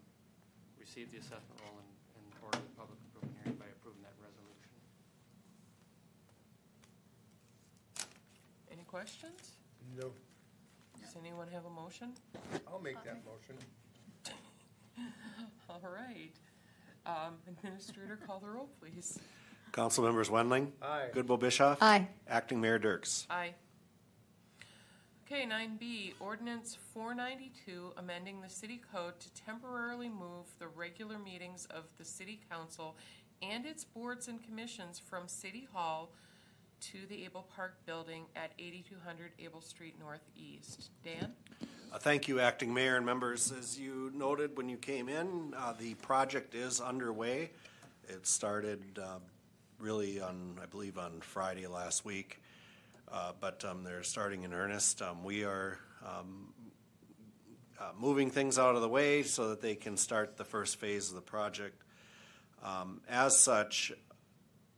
receive 0.80 1.12
the 1.12 1.20
assessment 1.20 1.62
roll 1.62 1.78
and, 1.78 1.86
and 2.18 2.26
order 2.42 2.58
the 2.58 2.74
public 2.74 2.98
improvement 3.06 3.38
hearing 3.44 3.60
by 3.60 3.66
approving 3.70 4.02
that 4.02 4.18
resolution. 4.18 4.74
Any 8.72 8.82
questions? 8.86 9.62
No, 9.96 10.10
Does 11.00 11.16
anyone 11.22 11.50
have 11.54 11.66
a 11.66 11.70
motion? 11.70 12.14
I'll 12.68 12.82
make 12.82 12.98
that 13.04 13.22
motion. 13.24 13.56
All 15.70 15.82
right. 15.86 16.34
Um, 17.06 17.36
Administrator, 17.48 18.18
call 18.26 18.40
the 18.40 18.48
roll, 18.48 18.70
please. 18.82 19.20
Council 19.72 20.04
members 20.04 20.32
Wendling? 20.32 20.72
Aye. 20.82 21.10
Goodboe-Bisschoff? 21.14 21.78
Aye. 21.80 22.08
Acting 22.28 22.60
Mayor 22.60 22.80
Dircks? 22.80 23.28
Aye. 23.30 23.54
Okay, 25.30 25.46
nine 25.46 25.76
B, 25.78 26.14
ordinance 26.22 26.78
four 26.94 27.14
ninety-two, 27.14 27.92
amending 27.98 28.40
the 28.40 28.50
city 28.50 28.80
code 28.94 29.20
to 29.20 29.30
temporarily 29.34 30.08
move 30.08 30.46
the 30.58 30.70
regular 30.70 31.20
meetings 31.20 31.68
of 31.70 31.84
the 31.98 32.06
city 32.06 32.40
council 32.50 32.96
and 33.42 33.66
its 33.66 33.84
boards 33.84 34.30
and 34.30 34.42
commissions 34.42 34.98
from 35.00 35.28
City 35.28 35.68
Hall 35.74 36.12
to 36.80 37.00
the 37.10 37.26
Able 37.26 37.46
Park 37.54 37.76
Building 37.86 38.24
at 38.38 38.52
8200 38.58 39.32
Able 39.38 39.60
Street 39.60 39.96
Northeast. 40.00 40.92
Dan? 41.04 41.34
Uh, 41.92 41.98
Thank 41.98 42.30
you, 42.30 42.40
Acting 42.40 42.74
Mayor 42.74 42.96
and 42.96 43.06
members. 43.06 43.52
As 43.52 43.78
you 43.78 44.14
noted 44.16 44.56
when 44.56 44.70
you 44.70 44.78
came 44.78 45.10
in, 45.10 45.54
uh, 45.58 45.74
the 45.78 45.96
project 45.96 46.56
is 46.56 46.80
underway. 46.80 47.50
It 48.08 48.26
started 48.26 48.98
uh, 48.98 49.20
really 49.78 50.22
on, 50.22 50.58
I 50.64 50.68
believe, 50.68 50.98
on 50.98 51.20
Friday 51.20 51.68
last 51.68 52.06
week, 52.06 52.42
Uh, 53.10 53.32
but 53.40 53.64
um, 53.64 53.84
they're 53.84 54.04
starting 54.04 54.44
in 54.44 54.54
earnest. 54.54 55.02
Um, 55.02 55.24
We 55.24 55.46
are 55.46 55.80
um, 56.06 56.54
uh, 57.80 57.92
moving 57.98 58.30
things 58.30 58.60
out 58.60 58.76
of 58.76 58.82
the 58.82 58.90
way 58.90 59.24
so 59.24 59.50
that 59.50 59.62
they 59.62 59.76
can 59.76 59.96
start 59.96 60.36
the 60.36 60.44
first 60.44 60.76
phase 60.76 61.10
of 61.10 61.16
the 61.16 61.22
project. 61.22 61.82
Um, 62.62 63.02
As 63.08 63.38
such, 63.38 63.94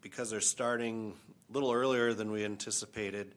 because 0.02 0.30
they're 0.30 0.42
starting 0.42 1.16
a 1.50 1.54
little 1.54 1.72
earlier 1.72 2.14
than 2.14 2.32
we 2.32 2.46
anticipated, 2.46 3.34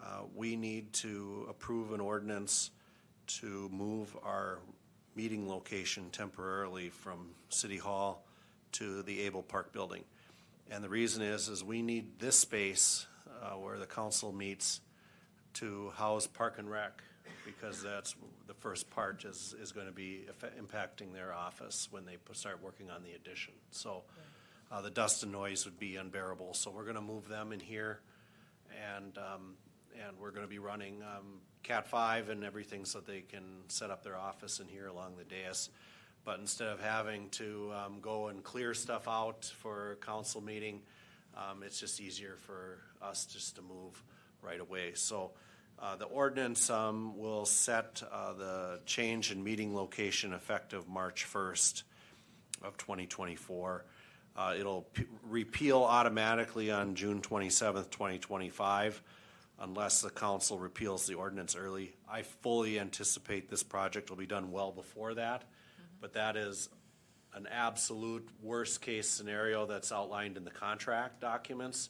uh, 0.00 0.22
we 0.34 0.54
need 0.54 0.92
to 0.92 1.46
approve 1.50 1.92
an 1.92 2.00
ordinance 2.00 2.70
to 3.26 3.68
move 3.72 4.16
our 4.22 4.60
meeting 5.16 5.48
location 5.48 6.08
temporarily 6.10 6.88
from 6.88 7.30
City 7.48 7.78
Hall 7.78 8.24
to 8.72 9.02
the 9.02 9.22
Able 9.22 9.42
Park 9.42 9.72
Building. 9.72 10.04
And 10.70 10.84
the 10.84 10.88
reason 10.88 11.20
is, 11.20 11.48
is 11.48 11.64
we 11.64 11.82
need 11.82 12.20
this 12.20 12.38
space 12.38 13.06
uh, 13.42 13.54
where 13.56 13.78
the 13.78 13.86
council 13.86 14.32
meets 14.32 14.80
to 15.54 15.90
house 15.96 16.26
Park 16.26 16.58
and 16.58 16.70
Rec, 16.70 17.02
because 17.44 17.82
that's, 17.82 18.14
the 18.46 18.54
first 18.54 18.90
part 18.90 19.24
is, 19.24 19.54
is 19.60 19.72
going 19.72 19.86
to 19.86 19.92
be 19.92 20.24
impacting 20.60 21.12
their 21.12 21.32
office 21.32 21.88
when 21.90 22.04
they 22.04 22.16
start 22.32 22.62
working 22.62 22.90
on 22.90 23.02
the 23.02 23.12
addition. 23.12 23.54
So 23.70 24.02
uh, 24.70 24.80
the 24.82 24.90
dust 24.90 25.22
and 25.22 25.32
noise 25.32 25.64
would 25.64 25.78
be 25.78 25.96
unbearable, 25.96 26.54
so 26.54 26.70
we're 26.70 26.84
going 26.84 26.96
to 26.96 27.02
move 27.02 27.28
them 27.28 27.52
in 27.52 27.60
here. 27.60 28.00
And, 28.96 29.18
um, 29.18 29.54
and 30.06 30.16
we're 30.18 30.30
going 30.30 30.46
to 30.46 30.50
be 30.50 30.60
running 30.60 31.02
um, 31.02 31.40
Cat 31.62 31.88
5 31.88 32.28
and 32.28 32.44
everything 32.44 32.84
so 32.84 33.00
they 33.00 33.20
can 33.20 33.42
set 33.68 33.90
up 33.90 34.04
their 34.04 34.16
office 34.16 34.60
in 34.60 34.68
here 34.68 34.86
along 34.86 35.14
the 35.18 35.24
dais. 35.24 35.70
But 36.24 36.38
instead 36.38 36.68
of 36.68 36.80
having 36.80 37.28
to 37.30 37.72
um, 37.74 38.00
go 38.00 38.28
and 38.28 38.42
clear 38.44 38.74
stuff 38.74 39.08
out 39.08 39.44
for 39.58 39.98
council 40.02 40.40
meeting, 40.40 40.82
um, 41.36 41.62
it's 41.62 41.80
just 41.80 42.00
easier 42.00 42.36
for 42.46 42.78
us 43.02 43.26
just 43.26 43.56
to 43.56 43.62
move 43.62 44.02
right 44.42 44.60
away. 44.60 44.92
So 44.94 45.32
uh, 45.78 45.96
the 45.96 46.04
ordinance 46.04 46.68
um, 46.70 47.16
will 47.16 47.46
set 47.46 48.02
uh, 48.12 48.34
the 48.34 48.80
change 48.84 49.32
in 49.32 49.42
meeting 49.42 49.74
location 49.74 50.32
effective 50.32 50.88
March 50.88 51.26
1st 51.32 51.82
of 52.62 52.76
2024. 52.76 53.84
Uh, 54.36 54.54
It'll 54.58 54.82
p- 54.82 55.04
repeal 55.28 55.78
automatically 55.82 56.70
on 56.70 56.94
June 56.94 57.20
27th, 57.20 57.90
2025, 57.90 59.02
unless 59.60 60.02
the 60.02 60.10
council 60.10 60.58
repeals 60.58 61.06
the 61.06 61.14
ordinance 61.14 61.56
early. 61.56 61.94
I 62.08 62.22
fully 62.22 62.78
anticipate 62.78 63.48
this 63.48 63.62
project 63.62 64.10
will 64.10 64.16
be 64.16 64.26
done 64.26 64.52
well 64.52 64.72
before 64.72 65.14
that, 65.14 65.44
but 66.00 66.12
that 66.12 66.36
is 66.36 66.68
an 67.34 67.46
absolute 67.50 68.28
worst-case 68.42 69.08
scenario 69.08 69.64
that's 69.66 69.92
outlined 69.92 70.36
in 70.36 70.44
the 70.44 70.50
contract 70.50 71.20
documents. 71.20 71.88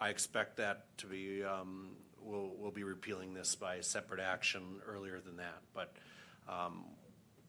I 0.00 0.08
expect 0.08 0.56
that 0.56 0.96
to 0.98 1.06
be, 1.06 1.44
um, 1.44 1.90
we'll, 2.22 2.52
we'll 2.56 2.70
be 2.70 2.84
repealing 2.84 3.34
this 3.34 3.54
by 3.54 3.80
separate 3.80 4.20
action 4.20 4.62
earlier 4.86 5.20
than 5.20 5.36
that. 5.36 5.58
But, 5.74 5.92
um, 6.48 6.86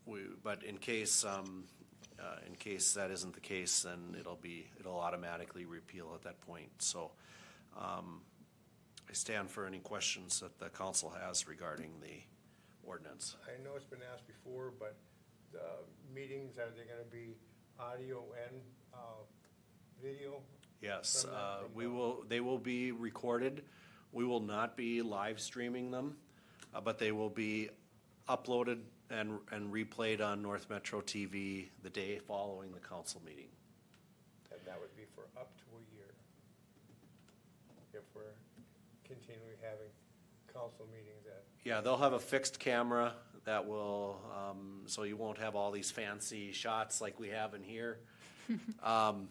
we, 0.06 0.20
but 0.44 0.62
in 0.64 0.78
case, 0.78 1.24
um, 1.24 1.64
uh, 2.20 2.36
in 2.46 2.56
case 2.56 2.94
that 2.96 3.10
isn't 3.10 3.34
the 3.34 3.40
case, 3.40 3.84
then 3.84 4.18
it'll 4.20 4.36
be, 4.36 4.68
it'll 4.80 5.00
automatically 5.00 5.66
repeal 5.66 6.12
at 6.14 6.24
that 6.24 6.42
point. 6.42 6.70
So, 6.80 7.12
um, 7.80 8.22
I 9.10 9.14
stand 9.14 9.50
for 9.50 9.66
any 9.66 9.80
questions 9.80 10.42
that 10.42 10.60
the 10.60 10.70
council 10.70 11.14
has 11.22 11.48
regarding 11.48 11.92
the 12.02 12.22
ordinance. 12.84 13.38
I 13.48 13.64
know 13.64 13.76
it's 13.78 13.86
been 13.86 14.00
asked 14.14 14.28
before, 14.28 14.74
but 14.78 14.98
the 15.54 15.60
meetings, 16.14 16.58
are 16.58 16.70
they 16.76 16.84
gonna 16.84 17.10
be 17.10 17.38
audio 17.80 18.26
and, 18.46 18.62
uh, 18.94 19.24
video? 20.04 20.42
Yes, 20.82 21.24
From 21.24 21.34
uh, 21.34 21.58
from 21.60 21.74
we 21.76 21.88
will, 21.88 22.24
they 22.28 22.40
will 22.40 22.58
be 22.58 22.92
recorded. 22.92 23.64
We 24.12 24.26
will 24.26 24.40
not 24.40 24.76
be 24.76 25.02
live 25.02 25.40
streaming 25.40 25.92
them, 25.92 26.16
uh, 26.74 26.82
but 26.82 26.98
they 26.98 27.12
will 27.12 27.30
be 27.30 27.70
uploaded 28.28 28.80
and, 29.10 29.40
and 29.52 29.72
replayed 29.72 30.22
on 30.22 30.42
North 30.42 30.70
Metro 30.70 31.02
TV 31.02 31.68
the 31.84 31.90
day 31.90 32.20
following 32.20 32.72
the 32.72 32.80
council 32.80 33.22
meeting. 33.26 33.50
And 34.52 34.60
that 34.66 34.80
would 34.80 34.96
be 34.96 35.04
for 35.16 35.24
up 35.40 35.56
to 35.58 35.64
a 35.78 35.96
year. 35.96 36.14
If 37.94 38.04
we're 38.16 38.22
continually 39.06 39.56
having 39.62 39.92
council 40.52 40.88
meetings 40.92 41.26
at, 41.28 41.44
Yeah, 41.64 41.82
they'll 41.82 41.98
have 41.98 42.14
a 42.14 42.20
fixed 42.20 42.60
camera 42.60 43.14
that 43.46 43.68
will, 43.68 44.20
um, 44.36 44.84
so 44.86 45.04
you 45.04 45.18
won't 45.18 45.38
have 45.38 45.56
all 45.56 45.72
these 45.72 45.92
fancy 45.92 46.52
shots 46.52 47.02
like 47.02 47.20
we 47.20 47.30
have 47.30 47.54
in 47.54 47.64
here. 47.64 48.00
Um, 48.84 49.30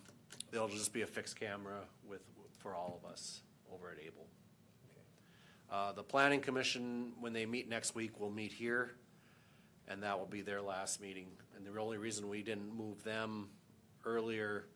There'll 0.50 0.68
just 0.68 0.92
be 0.92 1.02
a 1.02 1.06
fixed 1.06 1.38
camera 1.38 1.80
with, 2.08 2.22
for 2.58 2.74
all 2.74 3.00
of 3.02 3.10
us 3.10 3.40
over 3.72 3.90
at 3.90 3.98
Able. 4.04 4.26
Uh, 5.70 5.92
The 5.92 6.02
planning 6.02 6.40
commission, 6.40 7.12
when 7.20 7.32
they 7.32 7.46
meet 7.46 7.68
next 7.68 7.94
week, 7.94 8.18
will 8.18 8.30
meet 8.30 8.52
here, 8.52 8.96
and 9.86 10.02
that 10.02 10.18
will 10.18 10.26
be 10.26 10.42
their 10.42 10.60
last 10.60 11.00
meeting. 11.00 11.28
And 11.56 11.64
the 11.64 11.80
only 11.80 11.98
reason 11.98 12.28
we 12.28 12.42
didn't 12.42 12.76
move 12.76 13.04
them 13.04 13.48
earlier 14.04 14.66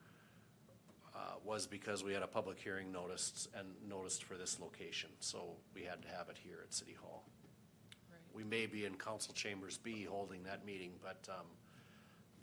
uh, 1.15 1.19
was 1.45 1.67
because 1.67 2.05
we 2.05 2.13
had 2.13 2.23
a 2.23 2.27
public 2.29 2.59
hearing 2.59 2.93
noticed 2.93 3.49
and 3.57 3.67
noticed 3.89 4.23
for 4.25 4.37
this 4.37 4.61
location, 4.61 5.11
so 5.21 5.57
we 5.75 5.83
had 5.83 6.03
to 6.03 6.09
have 6.09 6.29
it 6.29 6.39
here 6.43 6.59
at 6.63 6.73
City 6.73 6.97
Hall. 7.01 7.25
Right. 8.11 8.21
We 8.33 8.45
may 8.45 8.67
be 8.67 8.85
in 8.85 8.95
council 8.95 9.35
chambers 9.35 9.79
B 9.79 10.05
holding 10.05 10.45
that 10.45 10.65
meeting, 10.65 10.93
but, 11.03 11.29
um, 11.31 11.47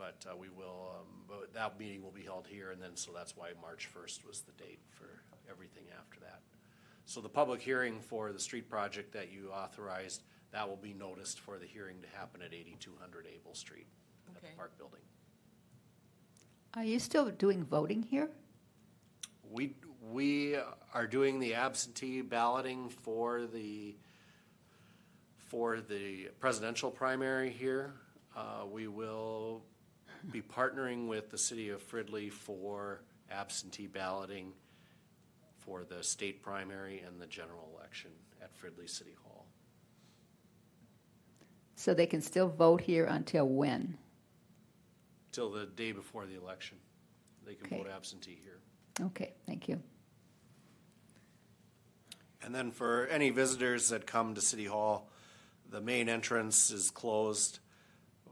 but 0.01 0.25
uh, 0.27 0.35
we 0.35 0.49
will, 0.49 0.95
um, 0.95 1.05
but 1.27 1.53
that 1.53 1.79
meeting 1.79 2.01
will 2.01 2.11
be 2.11 2.23
held 2.23 2.47
here, 2.47 2.71
and 2.71 2.81
then, 2.81 2.95
so 2.95 3.11
that's 3.13 3.37
why 3.37 3.49
March 3.61 3.85
first 3.85 4.25
was 4.25 4.41
the 4.41 4.51
date 4.53 4.79
for 4.89 5.21
everything 5.47 5.83
after 5.99 6.19
that. 6.21 6.39
So 7.05 7.21
the 7.21 7.29
public 7.29 7.61
hearing 7.61 7.99
for 7.99 8.31
the 8.31 8.39
street 8.39 8.67
project 8.67 9.13
that 9.13 9.31
you 9.31 9.51
authorized, 9.51 10.23
that 10.51 10.67
will 10.67 10.81
be 10.81 10.93
noticed 10.93 11.39
for 11.39 11.59
the 11.59 11.67
hearing 11.67 11.97
to 12.01 12.07
happen 12.17 12.41
at 12.41 12.51
eighty-two 12.51 12.93
hundred 12.99 13.27
Able 13.27 13.53
Street 13.53 13.85
at 14.27 14.41
the 14.41 14.47
Okay. 14.47 14.55
Park 14.57 14.75
Building. 14.79 15.01
Are 16.73 16.83
you 16.83 16.99
still 16.99 17.29
doing 17.29 17.63
voting 17.63 18.01
here? 18.01 18.29
We, 19.51 19.75
we 20.09 20.55
are 20.93 21.05
doing 21.05 21.39
the 21.39 21.53
absentee 21.53 22.21
balloting 22.21 22.89
for 22.89 23.45
the, 23.45 23.97
for 25.49 25.81
the 25.81 26.29
presidential 26.39 26.89
primary 26.89 27.51
here. 27.51 27.93
Uh, 28.35 28.65
we 28.71 28.87
will 28.87 29.63
be 30.31 30.41
partnering 30.41 31.07
with 31.07 31.29
the 31.29 31.37
city 31.37 31.69
of 31.69 31.81
Fridley 31.87 32.31
for 32.31 33.01
absentee 33.31 33.87
balloting 33.87 34.53
for 35.59 35.83
the 35.83 36.03
state 36.03 36.41
primary 36.41 36.99
and 36.99 37.21
the 37.21 37.27
general 37.27 37.69
election 37.77 38.11
at 38.41 38.51
Fridley 38.59 38.89
City 38.89 39.15
Hall. 39.23 39.45
So 41.75 41.93
they 41.93 42.05
can 42.05 42.21
still 42.21 42.47
vote 42.49 42.81
here 42.81 43.05
until 43.05 43.47
when? 43.47 43.97
Till 45.31 45.49
the 45.51 45.65
day 45.65 45.91
before 45.91 46.25
the 46.25 46.35
election. 46.35 46.77
They 47.45 47.55
can 47.55 47.65
Okay. 47.67 47.77
vote 47.77 47.87
absentee 47.89 48.39
here. 48.43 48.59
Okay, 49.07 49.33
thank 49.45 49.67
you. 49.67 49.81
And 52.43 52.53
then 52.53 52.71
for 52.71 53.07
any 53.07 53.29
visitors 53.29 53.89
that 53.89 54.05
come 54.05 54.35
to 54.35 54.41
City 54.41 54.65
Hall, 54.65 55.09
the 55.69 55.81
main 55.81 56.09
entrance 56.09 56.69
is 56.71 56.91
closed 56.91 57.59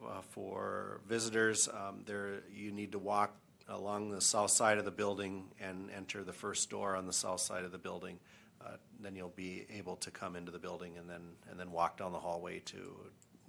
uh, 0.10 0.22
for 0.22 1.02
visitors. 1.08 1.68
Um, 1.68 2.04
There, 2.06 2.42
you 2.52 2.72
need 2.72 2.92
to 2.94 3.00
walk 3.00 3.36
along 3.68 4.10
the 4.10 4.22
south 4.22 4.52
side 4.52 4.78
of 4.78 4.86
the 4.86 4.92
building 4.92 5.52
and 5.60 5.92
enter 5.92 6.24
the 6.24 6.34
first 6.34 6.70
door 6.70 6.96
on 6.96 7.06
the 7.06 7.14
south 7.14 7.40
side 7.40 7.64
of 7.64 7.72
the 7.72 7.78
building. 7.78 8.20
Uh, 8.66 8.78
Then 9.00 9.16
you'll 9.16 9.30
be 9.30 9.66
able 9.70 9.96
to 9.98 10.12
come 10.12 10.36
into 10.36 10.52
the 10.52 10.60
building 10.60 10.98
and 10.98 11.10
then, 11.10 11.22
and 11.50 11.60
then 11.60 11.72
walk 11.72 11.98
down 11.98 12.12
the 12.12 12.20
hallway 12.20 12.60
to 12.60 12.78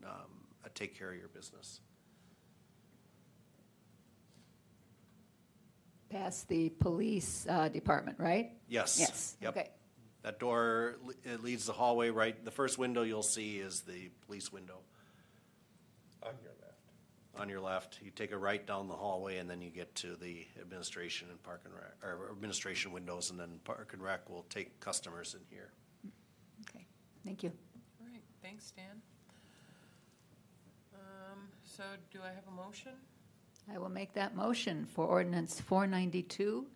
um, 0.04 0.10
uh, 0.64 0.68
take 0.74 0.98
care 0.98 1.10
of 1.10 1.18
your 1.18 1.28
business. 1.28 1.80
Past 6.10 6.48
the 6.48 6.70
police 6.70 7.46
uh, 7.48 7.68
department, 7.68 8.18
right? 8.18 8.50
Yes. 8.68 8.98
Yes, 8.98 9.36
Yep. 9.40 9.56
okay. 9.56 9.70
That 10.22 10.38
door, 10.38 10.96
it 11.24 11.42
leads 11.42 11.64
the 11.64 11.72
hallway 11.72 12.10
right, 12.10 12.44
the 12.44 12.50
first 12.50 12.76
window 12.76 13.02
you'll 13.02 13.22
see 13.22 13.58
is 13.58 13.80
the 13.82 14.10
police 14.26 14.52
window. 14.52 14.80
On 17.40 17.48
your 17.48 17.60
left. 17.60 17.96
on 17.96 17.98
your 17.98 18.00
left. 18.00 18.00
You 18.04 18.10
take 18.10 18.32
a 18.32 18.38
right 18.38 18.66
down 18.66 18.88
the 18.88 18.94
hallway, 18.94 19.38
and 19.38 19.48
then 19.48 19.62
you 19.62 19.70
get 19.70 19.94
to 19.96 20.16
the 20.16 20.46
administration 20.60 21.28
and 21.30 21.42
park 21.42 21.62
and 21.64 21.74
rec, 21.74 21.94
or 22.02 22.30
administration 22.30 22.92
windows, 22.92 23.30
and 23.30 23.40
then 23.40 23.60
park 23.64 23.90
and 23.92 24.02
rec 24.02 24.28
will 24.28 24.44
take 24.50 24.78
customers 24.80 25.34
in 25.34 25.40
here. 25.48 25.70
Okay, 26.68 26.84
thank 27.24 27.42
you. 27.42 27.52
All 28.00 28.06
right, 28.12 28.22
thanks, 28.42 28.72
Dan. 28.76 29.02
Um, 30.94 31.48
So 31.64 31.84
do 32.12 32.20
I 32.22 32.28
have 32.28 32.46
a 32.48 32.50
motion? 32.50 32.92
I 33.72 33.78
will 33.78 33.88
make 33.88 34.12
that 34.14 34.34
motion 34.34 34.84
for 34.86 35.06
ordinance 35.06 35.60
492, 35.60 36.66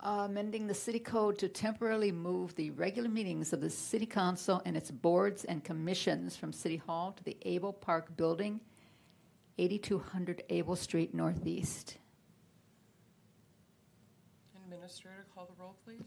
Uh, 0.00 0.26
amending 0.28 0.66
the 0.66 0.74
city 0.74 0.98
code 0.98 1.38
to 1.38 1.48
temporarily 1.48 2.12
move 2.12 2.54
the 2.56 2.70
regular 2.72 3.08
meetings 3.08 3.52
of 3.54 3.60
the 3.62 3.70
city 3.70 4.04
council 4.04 4.60
and 4.66 4.76
its 4.76 4.90
boards 4.90 5.44
and 5.44 5.64
commissions 5.64 6.36
from 6.36 6.52
City 6.52 6.76
Hall 6.76 7.12
to 7.12 7.24
the 7.24 7.36
Able 7.42 7.72
Park 7.72 8.14
Building, 8.16 8.60
8200 9.58 10.42
Able 10.50 10.76
Street 10.76 11.14
Northeast. 11.14 11.96
Administrator, 14.64 15.26
call 15.34 15.46
the 15.46 15.60
roll, 15.62 15.76
please. 15.84 16.02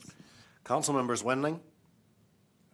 Council 0.63 0.93
members 0.93 1.23
Wendling, 1.23 1.59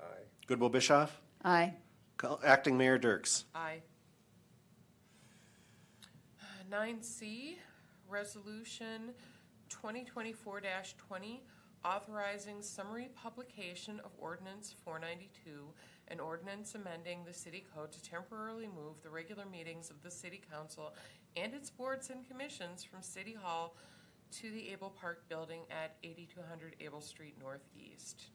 Aye. 0.01 0.05
Goodboe-Bisschoff, 0.47 1.09
Aye. 1.43 1.73
Co- 2.17 2.39
Acting 2.43 2.77
Mayor 2.77 2.97
Dircks. 2.97 3.45
Aye. 3.53 3.81
Nine 6.71 7.03
C, 7.03 7.59
Resolution 8.09 9.11
2024-20, 9.69 11.39
authorizing 11.85 12.61
summary 12.61 13.09
publication 13.15 13.99
of 14.03 14.11
ordinance 14.17 14.73
four 14.83 14.97
ninety-two, 14.97 15.65
an 16.09 16.19
ordinance 16.19 16.75
amending 16.75 17.23
the 17.25 17.33
city 17.33 17.65
code 17.75 17.91
to 17.91 18.01
temporarily 18.03 18.67
move 18.67 19.01
the 19.01 19.09
regular 19.09 19.45
meetings 19.45 19.89
of 19.89 20.01
the 20.03 20.11
city 20.11 20.41
council 20.51 20.93
and 21.35 21.53
its 21.53 21.69
boards 21.69 22.09
and 22.09 22.27
commissions 22.27 22.83
from 22.83 23.01
City 23.01 23.33
Hall 23.41 23.75
to 24.31 24.51
the 24.51 24.69
Able 24.71 24.89
Park 24.89 25.23
Building 25.29 25.61
at 25.71 25.95
eighty-two 26.03 26.41
hundred 26.49 26.75
Able 26.79 27.01
Street 27.01 27.35
Northeast. 27.39 28.25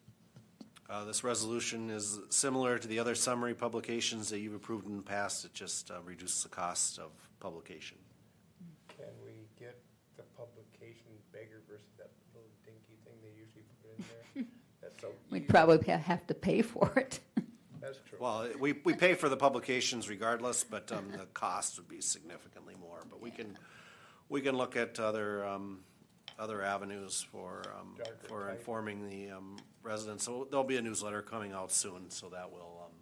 Uh, 0.88 1.04
This 1.04 1.22
resolution 1.22 1.90
is 1.90 2.18
similar 2.30 2.78
to 2.78 2.88
the 2.88 2.98
other 2.98 3.14
summary 3.14 3.54
publications 3.54 4.30
that 4.30 4.38
you've 4.38 4.54
approved 4.54 4.86
in 4.86 4.96
the 4.96 5.02
past. 5.02 5.44
It 5.44 5.52
just 5.54 5.90
uh, 5.90 6.00
reduces 6.04 6.42
the 6.44 6.48
cost 6.48 6.98
of 6.98 7.10
publication. 7.40 7.98
Can 8.88 9.06
we 9.24 9.32
get 9.58 9.78
the 10.16 10.22
publication 10.36 11.06
bigger 11.32 11.60
versus 11.68 11.86
that 11.98 12.10
little 12.34 12.48
dinky 12.64 12.96
thing 13.04 13.14
they 13.22 13.38
usually 13.38 13.64
put 13.82 13.98
in 13.98 14.04
there? 14.34 14.44
That's 14.80 15.00
so 15.02 15.08
We'd 15.30 15.42
easy. 15.42 15.46
probably 15.48 15.84
ha- 15.92 15.98
have 15.98 16.26
to 16.28 16.34
pay 16.34 16.62
for 16.62 16.90
it. 16.96 17.20
That's 18.18 18.48
true. 18.48 18.52
Well, 18.52 18.58
we, 18.58 18.72
we 18.84 18.94
pay 18.94 19.14
for 19.14 19.28
the 19.28 19.36
publications 19.36 20.08
regardless, 20.08 20.64
but 20.64 20.90
um, 20.92 21.10
the 21.12 21.26
cost 21.34 21.78
would 21.78 21.88
be 21.88 22.00
significantly 22.00 22.74
more. 22.80 23.04
But 23.08 23.20
we 23.20 23.30
can, 23.30 23.56
we 24.28 24.40
can 24.40 24.56
look 24.56 24.76
at 24.76 24.98
other, 25.00 25.46
um, 25.46 25.80
other 26.38 26.62
avenues 26.62 27.24
for, 27.32 27.62
um, 27.78 27.94
Darker 27.96 28.28
for 28.28 28.46
type. 28.46 28.58
informing 28.58 29.08
the 29.08 29.30
um, 29.30 29.56
residents. 29.82 30.24
So 30.24 30.46
there'll 30.50 30.64
be 30.64 30.76
a 30.76 30.82
newsletter 30.82 31.22
coming 31.22 31.52
out 31.52 31.72
soon, 31.72 32.10
so 32.10 32.28
that 32.28 32.50
will 32.50 32.84
um, 32.86 32.92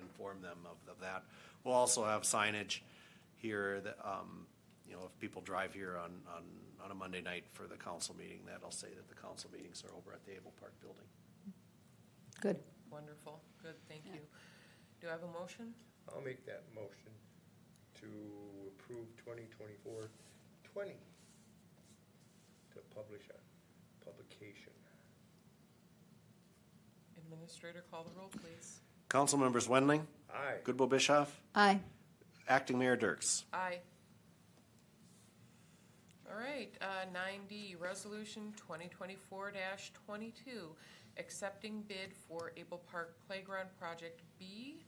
inform 0.00 0.42
them 0.42 0.58
of, 0.64 0.76
of 0.90 1.00
that. 1.00 1.24
We'll 1.64 1.74
also 1.74 2.04
have 2.04 2.22
signage 2.22 2.80
here 3.36 3.80
that, 3.80 3.98
um, 4.04 4.46
you 4.88 4.94
know, 4.94 5.02
if 5.06 5.18
people 5.20 5.42
drive 5.42 5.74
here 5.74 5.96
on, 5.96 6.10
on, 6.34 6.42
on 6.84 6.90
a 6.90 6.94
Monday 6.94 7.20
night 7.20 7.44
for 7.52 7.66
the 7.66 7.76
council 7.76 8.14
meeting, 8.18 8.40
that'll 8.46 8.70
say 8.70 8.88
that 8.88 9.08
the 9.08 9.14
council 9.14 9.50
meetings 9.52 9.84
are 9.84 9.96
over 9.96 10.12
at 10.12 10.24
the 10.24 10.32
Able 10.32 10.52
Park 10.58 10.72
Building. 10.80 11.04
Good. 12.40 12.58
Wonderful, 12.90 13.40
good, 13.62 13.74
thank 13.88 14.04
you. 14.06 14.20
Do 15.00 15.08
I 15.08 15.12
have 15.12 15.22
a 15.22 15.40
motion? 15.40 15.72
I'll 16.12 16.20
make 16.22 16.44
that 16.46 16.64
motion 16.74 17.12
to 18.00 18.06
approve 18.68 19.06
2024-20 19.26 20.08
to 22.72 22.78
publish 22.94 23.22
a 23.30 24.04
publication. 24.04 24.72
Administrator, 27.18 27.84
call 27.90 28.04
the 28.04 28.18
roll, 28.18 28.28
please. 28.28 28.80
Council 29.08 29.38
members 29.38 29.68
Wendling, 29.68 30.06
Aye. 30.32 30.56
Goodboe-Bisschoff, 30.64 31.28
Aye. 31.54 31.78
Acting 32.48 32.78
Mayor 32.78 32.96
Dircks. 32.96 33.44
Aye. 33.52 33.78
All 36.28 36.36
right, 36.38 36.72
uh, 36.80 37.04
nine 37.12 37.40
D, 37.48 37.76
resolution 37.80 38.52
twenty 38.56 38.86
twenty-four 38.88 39.52
twenty-two, 40.06 40.68
accepting 41.20 41.84
bid 41.86 42.12
for 42.26 42.52
Able 42.56 42.78
Park 42.90 43.14
Playground 43.28 43.68
Project 43.78 44.22
B, 44.38 44.82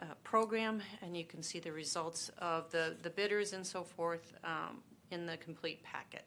uh, 0.01 0.05
program, 0.25 0.83
and 1.03 1.17
you 1.17 1.25
can 1.25 1.43
see 1.43 1.59
the 1.59 1.73
results 1.73 2.31
of 2.39 2.71
the, 2.71 2.97
the 3.03 3.11
bidders 3.11 3.53
and 3.53 3.67
so 3.67 3.83
forth 3.83 4.33
um, 4.45 4.79
in 5.11 5.27
the 5.27 5.37
complete 5.39 5.83
packet. 5.83 6.25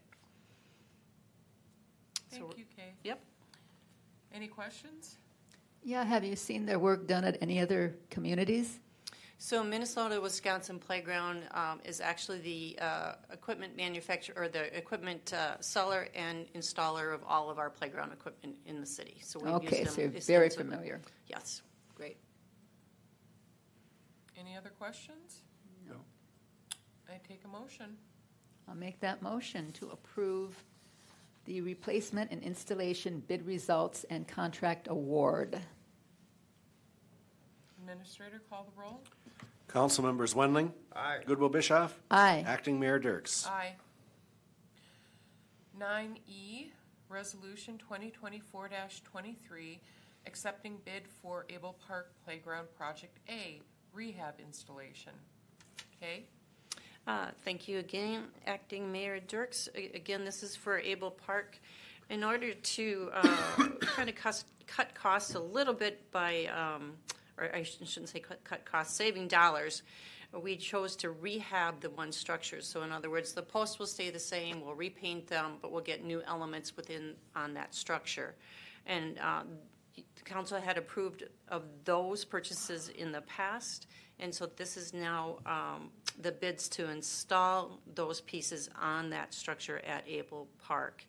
So- 2.32 2.38
Thank 2.39 2.58
you, 2.58 2.65
Kay. 2.75 2.93
Yep. 3.03 3.19
Any 4.34 4.47
questions? 4.47 5.17
Yeah, 5.84 6.03
have 6.03 6.23
you 6.23 6.36
seen 6.36 6.65
their 6.65 6.77
work 6.79 7.08
done 7.08 7.23
at 7.23 7.38
any 7.41 7.60
other 7.60 7.95
communities? 8.10 8.79
So 9.41 9.63
Minnesota 9.63 10.19
Wisconsin 10.19 10.79
Playground 10.79 11.43
um, 11.51 11.79
is 11.86 12.01
actually 12.01 12.39
the 12.39 12.79
uh, 12.84 13.13
equipment 13.32 13.77
manufacturer, 13.77 14.36
or 14.43 14.47
the 14.49 14.75
equipment 14.77 15.32
uh, 15.34 15.60
seller 15.62 16.10
and 16.13 16.45
installer 16.53 17.13
of 17.15 17.21
all 17.25 17.49
of 17.49 17.58
our 17.58 17.69
playground 17.69 18.12
equipment 18.12 18.58
in 18.65 18.82
the 18.82 18.86
city. 18.86 19.21
So 19.23 19.39
we've 19.39 19.53
Okay, 19.53 19.79
used 19.79 19.91
so 19.91 20.01
them 20.01 20.12
you're 20.12 20.21
very 20.21 20.47
extensively. 20.47 20.75
familiar. 20.75 21.01
Yes. 21.27 21.62
Great. 21.95 22.17
Any 24.39 24.56
other 24.56 24.69
questions? 24.69 25.41
No. 25.88 25.95
I 27.10 27.17
take 27.28 27.41
a 27.43 27.47
motion. 27.47 27.97
I'll 28.67 28.75
make 28.75 28.99
that 29.02 29.21
motion 29.21 29.71
to 29.73 29.89
approve 29.89 30.63
the 31.45 31.62
replacement 31.62 32.32
and 32.32 32.41
installation 32.43 33.21
bid 33.28 33.45
results 33.45 34.06
and 34.10 34.28
contract 34.28 34.88
award. 34.89 35.60
Administrator, 37.82 38.41
call 38.49 38.65
the 38.73 38.82
roll. 38.82 39.02
Council 39.67 40.04
members 40.04 40.34
Wendling, 40.36 40.71
Aye. 40.95 41.19
Goodboe-Bisschoff, 41.28 41.91
Aye. 42.10 42.43
Acting 42.47 42.80
Mayor 42.80 42.99
Dircks. 42.99 43.45
Aye. 43.47 43.73
Nine 45.78 46.17
E, 46.28 46.67
resolution 47.08 47.78
twenty 47.78 48.10
twenty-four 48.12 48.69
twenty-three, 49.06 49.80
accepting 50.28 50.78
bid 50.86 51.04
for 51.21 51.45
Able 51.49 51.75
Park 51.88 52.12
Playground 52.25 52.67
Project 52.78 53.19
A, 53.30 53.62
rehab 53.93 54.36
installation. 54.39 55.13
Okay? 55.97 56.23
Uh, 57.08 57.28
Thank 57.43 57.67
you 57.67 57.80
again, 57.80 58.25
Acting 58.45 58.91
Mayor 58.91 59.19
Dircks. 59.19 59.69
Again, 59.75 60.25
this 60.25 60.43
is 60.43 60.56
for 60.56 60.78
Able 60.80 61.12
Park. 61.12 61.60
In 62.10 62.23
order 62.23 62.54
to 62.54 63.10
kind 63.82 64.10
of 64.10 64.15
cut 64.67 64.93
costs 64.95 65.36
a 65.36 65.39
little 65.39 65.73
bit 65.73 66.12
by, 66.12 66.45
um, 66.45 66.93
or 67.38 67.54
I 67.56 67.63
sh- 67.63 67.78
shouldn't 67.84 68.10
say 68.10 68.19
cut 68.19 68.43
cut 68.43 68.65
costs, 68.65 68.95
saving 68.95 69.28
dollars, 69.28 69.84
we 70.34 70.56
chose 70.56 70.95
to 70.97 71.12
rehab 71.12 71.82
the 71.82 71.90
one 71.90 72.12
structure. 72.12 72.62
So 72.62 72.83
in 72.83 72.92
other 72.92 73.10
words, 73.10 73.33
the 73.33 73.42
posts 73.42 73.79
will 73.79 73.87
stay 73.87 74.10
the 74.10 74.19
same, 74.19 74.62
we'll 74.62 74.75
repaint 74.75 75.27
them, 75.27 75.54
but 75.62 75.71
we'll 75.71 75.81
get 75.81 76.04
new 76.04 76.21
elements 76.27 76.75
within, 76.75 77.15
on 77.35 77.54
that 77.56 77.73
structure. 77.73 78.35
And 78.85 79.17
uh, 79.19 79.44
the 80.15 80.23
council 80.23 80.60
had 80.60 80.77
approved 80.77 81.23
of 81.47 81.63
those 81.85 82.25
purchases 82.25 82.89
in 82.89 83.12
the 83.12 83.21
past, 83.21 83.87
and 84.19 84.33
so 84.33 84.45
this 84.56 84.77
is 84.77 84.93
now 84.93 85.37
um, 85.45 85.89
the 86.21 86.31
bids 86.31 86.67
to 86.69 86.89
install 86.89 87.79
those 87.95 88.21
pieces 88.21 88.69
on 88.79 89.10
that 89.10 89.33
structure 89.33 89.81
at 89.85 90.04
Able 90.08 90.47
Park. 90.62 91.06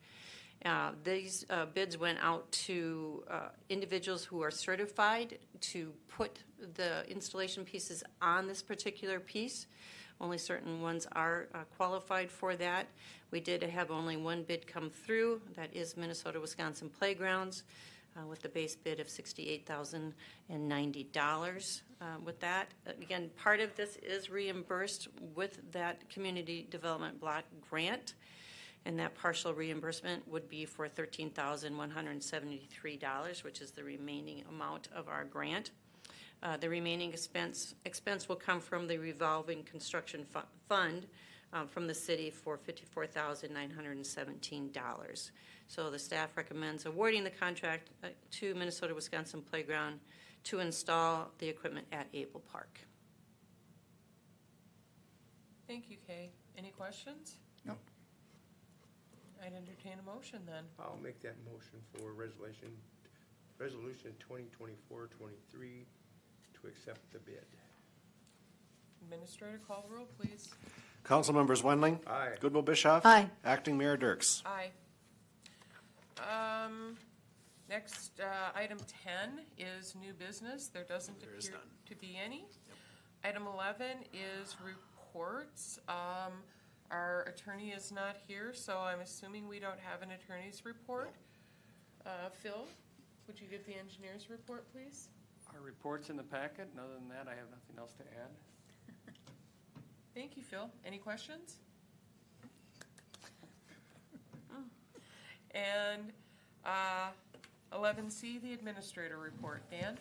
Uh, 0.65 0.91
These 1.05 1.47
uh, 1.49 1.67
bids 1.67 1.97
went 1.97 2.19
out 2.21 2.51
to 2.53 3.25
uh, 3.31 3.49
individuals 3.69 4.25
who 4.25 4.43
are 4.43 4.51
certified 4.51 5.39
to 5.73 5.93
put 6.09 6.41
the 6.75 7.05
installation 7.11 7.65
pieces 7.65 8.05
on 8.21 8.47
this 8.47 8.63
particular 8.63 9.21
piece. 9.21 9.67
Only 10.21 10.37
certain 10.37 10.83
ones 10.83 11.07
are 11.13 11.49
uh, 11.55 11.61
qualified 11.77 12.31
for 12.31 12.55
that. 12.57 12.89
We 13.31 13.41
did 13.41 13.63
have 13.63 13.91
only 13.91 14.19
one 14.19 14.43
bid 14.43 14.67
come 14.67 14.91
through, 14.91 15.41
that 15.57 15.75
is 15.75 15.97
Minnesota 15.97 16.39
Wisconsin 16.39 16.91
Playgrounds. 16.91 17.63
Uh, 18.17 18.25
with 18.27 18.41
the 18.43 18.49
base 18.49 18.75
bid 18.77 19.01
of 19.01 19.09
$68,090. 19.09 21.81
Uh, 22.01 22.05
With 22.25 22.41
that, 22.41 22.69
again, 22.87 23.31
part 23.37 23.61
of 23.61 23.75
this 23.77 23.97
is 23.97 24.31
reimbursed 24.31 25.09
with 25.35 25.61
that 25.73 26.09
Community 26.09 26.67
Development 26.71 27.21
Block 27.21 27.45
Grant, 27.69 28.15
and 28.87 28.99
that 28.99 29.15
partial 29.15 29.53
reimbursement 29.53 30.27
would 30.29 30.49
be 30.49 30.65
for 30.65 30.89
$13,173, 30.89 33.45
which 33.45 33.61
is 33.61 33.73
the 33.73 33.85
remaining 33.85 34.43
amount 34.49 34.89
of 34.95 35.09
our 35.09 35.25
grant. 35.25 35.71
Uh, 36.43 36.57
The 36.57 36.69
remaining 36.71 37.13
expense, 37.13 37.75
expense 37.85 38.27
will 38.29 38.37
come 38.37 38.61
from 38.61 38.87
the 38.89 38.97
revolving 38.99 39.63
construction 39.65 40.25
fu- 40.25 40.41
fund 40.69 41.07
um, 41.53 41.69
from 41.69 41.87
the 41.87 41.95
city 41.95 42.31
for 42.31 42.59
$54,917. 42.59 45.31
So 45.67 45.91
the 45.91 45.99
staff 45.99 46.37
recommends 46.37 46.87
awarding 46.87 47.25
the 47.25 47.31
contract 47.31 47.91
uh, 48.03 48.07
to 48.33 48.55
Minnesota 48.55 48.95
Wisconsin 48.95 49.43
Playground 49.43 50.01
to 50.45 50.61
install 50.61 51.31
the 51.39 51.49
equipment 51.49 51.87
at 51.93 52.07
Able 52.15 52.41
Park. 52.41 52.79
Thank 55.67 55.91
you, 55.91 55.97
Kay. 56.07 56.31
Any 56.59 56.71
questions? 56.71 57.37
No. 57.65 57.75
I'd 59.41 59.55
entertain 59.55 59.99
a 59.99 60.03
motion 60.03 60.41
then. 60.47 60.65
I'll 60.79 60.99
make 61.03 61.21
that 61.23 61.37
motion 61.45 61.81
for 61.95 62.13
resolution, 62.13 62.69
resolution 63.59 64.15
2024-23 64.29 65.87
to 66.61 66.67
accept 66.67 67.11
the 67.13 67.21
bid. 67.21 67.47
Administrator, 69.03 69.61
call 69.67 69.87
the 69.89 69.95
roll, 69.95 70.09
please. 70.19 70.51
Council 71.05 71.35
members 71.35 71.63
Wendling? 71.63 71.99
Aye. 72.07 72.35
Goodboe-Bisschoff? 72.41 73.03
Aye. 73.05 73.29
Acting 73.45 73.77
Mayor 73.79 73.97
Dircks? 73.97 74.43
Aye. 74.47 74.71
Um, 76.19 76.97
next, 77.69 78.21
uh, 78.21 78.25
item 78.55 78.79
ten 79.05 79.41
is 79.59 79.95
new 80.01 80.13
business. 80.13 80.69
There 80.69 80.85
doesn't 80.85 81.19
There 81.21 81.31
is 81.37 81.47
appear 81.49 81.59
none. 81.59 81.69
to 81.89 81.95
be 81.97 82.19
any. 82.23 82.47
Item 83.25 83.47
eleven 83.47 83.99
is 84.13 84.57
reports. 84.65 85.79
Um, 85.89 86.33
our 86.91 87.23
attorney 87.23 87.71
is 87.71 87.91
not 87.93 88.17
here, 88.29 88.53
so 88.53 88.79
I'm 88.79 89.01
assuming 89.01 89.49
we 89.49 89.59
don't 89.61 89.79
have 89.81 90.03
an 90.03 90.11
attorney's 90.11 90.65
report. 90.65 91.15
Uh, 92.05 92.29
Phil, 92.43 92.67
would 93.27 93.41
you 93.41 93.47
give 93.47 93.65
the 93.67 93.77
engineer's 93.79 94.29
report, 94.31 94.65
please? 94.73 95.09
Our 95.55 95.61
report's 95.63 96.11
in 96.11 96.17
the 96.17 96.23
packet, 96.23 96.69
and 96.73 96.81
other 96.81 96.95
than 96.95 97.09
that, 97.09 97.27
I 97.27 97.35
have 97.37 97.49
nothing 97.51 97.79
else 97.79 97.93
to 97.95 98.03
add. 98.21 98.31
Thank 100.15 100.37
you, 100.37 100.43
Phil. 100.43 100.69
Any 100.85 100.99
questions? 100.99 101.57
And 105.53 106.13
uh, 106.65 107.09
11C, 107.73 108.41
the 108.41 108.53
administrator 108.53 109.19
report. 109.19 109.63
Dan? 109.71 109.99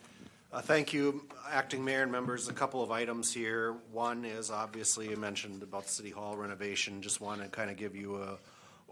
Uh, 0.52 0.60
Thank 0.60 0.92
you, 0.92 1.26
Acting 1.50 1.84
Mayor 1.84 2.02
and 2.02 2.12
members. 2.12 2.48
A 2.48 2.52
couple 2.52 2.82
of 2.82 2.90
items 2.90 3.32
here. 3.32 3.74
One 3.92 4.24
is 4.24 4.50
obviously 4.50 5.10
you 5.10 5.16
mentioned 5.16 5.62
about 5.62 5.84
the 5.84 5.92
City 5.92 6.10
Hall 6.10 6.36
renovation. 6.36 7.02
Just 7.02 7.20
want 7.20 7.42
to 7.42 7.48
kind 7.48 7.70
of 7.70 7.76
give 7.76 7.94
you 7.96 8.16
a 8.22 8.38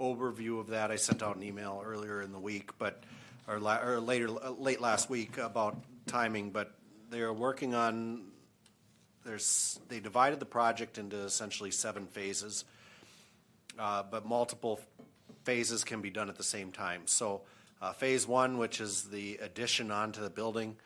overview 0.01 0.61
of 0.61 0.69
that. 0.69 0.91
I 0.91 0.97
sent 0.97 1.23
out 1.23 1.37
an 1.37 1.43
email 1.43 1.83
earlier 1.85 2.23
in 2.23 2.33
the 2.33 2.39
week, 2.39 2.71
but, 2.79 3.03
or 3.49 3.59
la, 3.59 3.81
or 3.83 4.01
later, 4.01 4.29
uh, 4.29 4.51
late 4.51 4.81
last 4.81 5.11
week 5.11 5.39
about 5.39 5.77
timing, 6.07 6.51
but 6.51 6.75
they're 7.11 7.33
working 7.33 7.75
on, 7.75 8.23
there's, 9.29 9.79
they 9.89 10.01
divided 10.01 10.41
the 10.41 10.47
project 10.47 10.97
into 10.97 11.19
essentially 11.19 11.71
seven 11.71 12.07
phases. 12.07 12.65
Uh, 13.79 14.03
but 14.11 14.27
multiple 14.27 14.81
phases 15.45 15.85
can 15.85 16.01
be 16.01 16.11
done 16.11 16.29
at 16.29 16.37
the 16.37 16.43
same 16.43 16.73
time. 16.73 17.03
So, 17.05 17.43
uh, 17.81 17.93
phase 17.93 18.27
one, 18.27 18.59
which 18.59 18.81
is 18.81 19.05
the 19.05 19.37
addition 19.37 19.91
onto 19.91 20.21
the 20.21 20.31
building, 20.31 20.77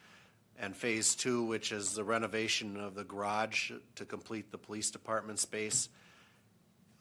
and 0.58 0.76
phase 0.76 1.14
two, 1.14 1.44
which 1.44 1.72
is 1.72 1.94
the 1.94 2.04
renovation 2.04 2.76
of 2.76 2.94
the 2.94 3.04
garage 3.04 3.70
to 3.94 4.04
complete 4.04 4.50
the 4.50 4.58
police 4.58 4.90
department 4.90 5.38
space. 5.38 5.88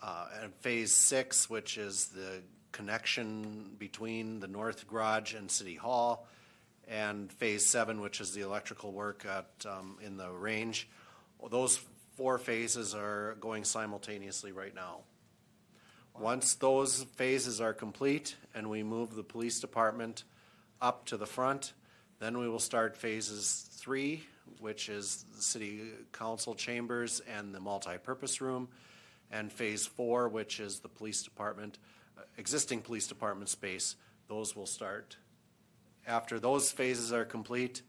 Uh, 0.02 0.28
and 0.44 0.54
phase 0.56 0.96
six, 0.96 1.50
which 1.50 1.78
is 1.78 2.08
the 2.08 2.42
connection 2.72 3.76
between 3.78 4.40
the 4.40 4.48
north 4.48 4.88
garage 4.88 5.34
and 5.34 5.52
city 5.52 5.76
hall. 5.76 6.28
And 6.88 7.32
phase 7.32 7.66
seven, 7.66 8.00
which 8.00 8.22
is 8.22 8.34
the 8.34 8.42
electrical 8.42 8.92
work 8.92 9.26
at, 9.26 9.50
um, 9.70 9.98
in 10.02 10.18
the 10.18 10.30
range. 10.30 10.88
Those 11.50 11.80
four 12.16 12.38
phases 12.38 12.94
are 12.94 13.36
going 13.40 13.64
simultaneously 13.64 14.52
right 14.52 14.76
now. 14.76 15.00
Once 16.18 16.56
those 16.56 17.04
phases 17.16 17.60
are 17.62 17.74
complete 17.74 18.36
and 18.54 18.70
we 18.70 18.84
move 18.84 19.16
the 19.16 19.24
police 19.24 19.60
department 19.60 20.24
up 20.82 21.06
to 21.06 21.18
the 21.18 21.26
front, 21.26 21.74
then 22.20 22.38
we 22.38 22.48
will 22.48 22.60
start 22.60 22.96
phases 22.96 23.68
three, 23.72 24.24
which 24.60 24.90
is 24.90 25.26
the 25.36 25.42
city 25.42 25.82
council 26.12 26.54
chambers 26.54 27.22
and 27.22 27.56
the 27.56 27.60
multipurpose 27.60 28.42
room, 28.42 28.68
and 29.32 29.52
phase 29.52 29.88
four, 29.88 30.28
which 30.28 30.60
is 30.60 30.80
the 30.80 30.90
police 30.90 31.24
department, 31.24 31.80
uh, 32.18 32.22
existing 32.38 32.82
police 32.82 33.08
department 33.08 33.50
space. 33.50 33.96
Those 34.28 34.56
will 34.56 34.68
start. 34.68 35.18
After 36.06 36.40
those 36.40 36.72
phases 36.72 37.12
are 37.12 37.26
complete, 37.26 37.82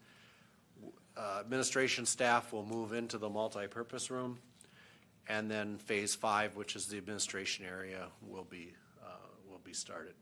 uh, 1.15 1.37
administration 1.39 2.05
staff 2.05 2.51
will 2.51 2.65
move 2.65 2.93
into 2.93 3.17
the 3.17 3.29
multipurpose 3.29 4.09
room. 4.09 4.39
And 5.27 5.49
then 5.49 5.77
phase 5.77 6.15
five, 6.15 6.55
which 6.55 6.75
is 6.75 6.87
the 6.87 6.97
administration 6.97 7.65
area, 7.65 8.07
will 8.21 8.43
be, 8.43 8.73
uh, 9.01 9.27
will 9.49 9.61
be 9.63 9.73
started. 9.73 10.15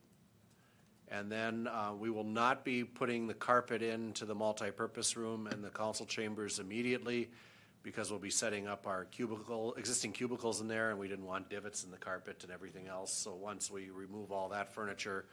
And 1.08 1.32
then, 1.32 1.68
uh, 1.68 1.94
we 1.98 2.10
will 2.10 2.24
not 2.24 2.64
be 2.64 2.84
putting 2.84 3.28
the 3.28 3.34
carpet 3.34 3.82
into 3.82 4.26
the 4.26 4.36
multipurpose 4.36 5.16
room 5.16 5.48
and 5.48 5.64
the 5.64 5.70
council 5.70 6.06
chambers 6.06 6.60
immediately 6.60 7.30
because 7.84 8.12
we'll 8.12 8.20
be 8.20 8.30
setting 8.30 8.68
up 8.68 8.86
our 8.86 9.06
cubicle, 9.06 9.74
existing 9.74 10.12
cubicles 10.12 10.62
in 10.62 10.68
there 10.68 10.92
and 10.92 11.00
we 11.00 11.08
didn't 11.08 11.26
want 11.26 11.50
divots 11.50 11.84
in 11.84 11.90
the 11.90 11.98
carpet 11.98 12.44
and 12.44 12.52
everything 12.52 12.88
else. 12.88 13.12
So 13.12 13.34
once 13.34 13.72
we 13.72 13.90
remove 13.90 14.32
all 14.32 14.50
that 14.50 14.72
furniture, 14.74 15.26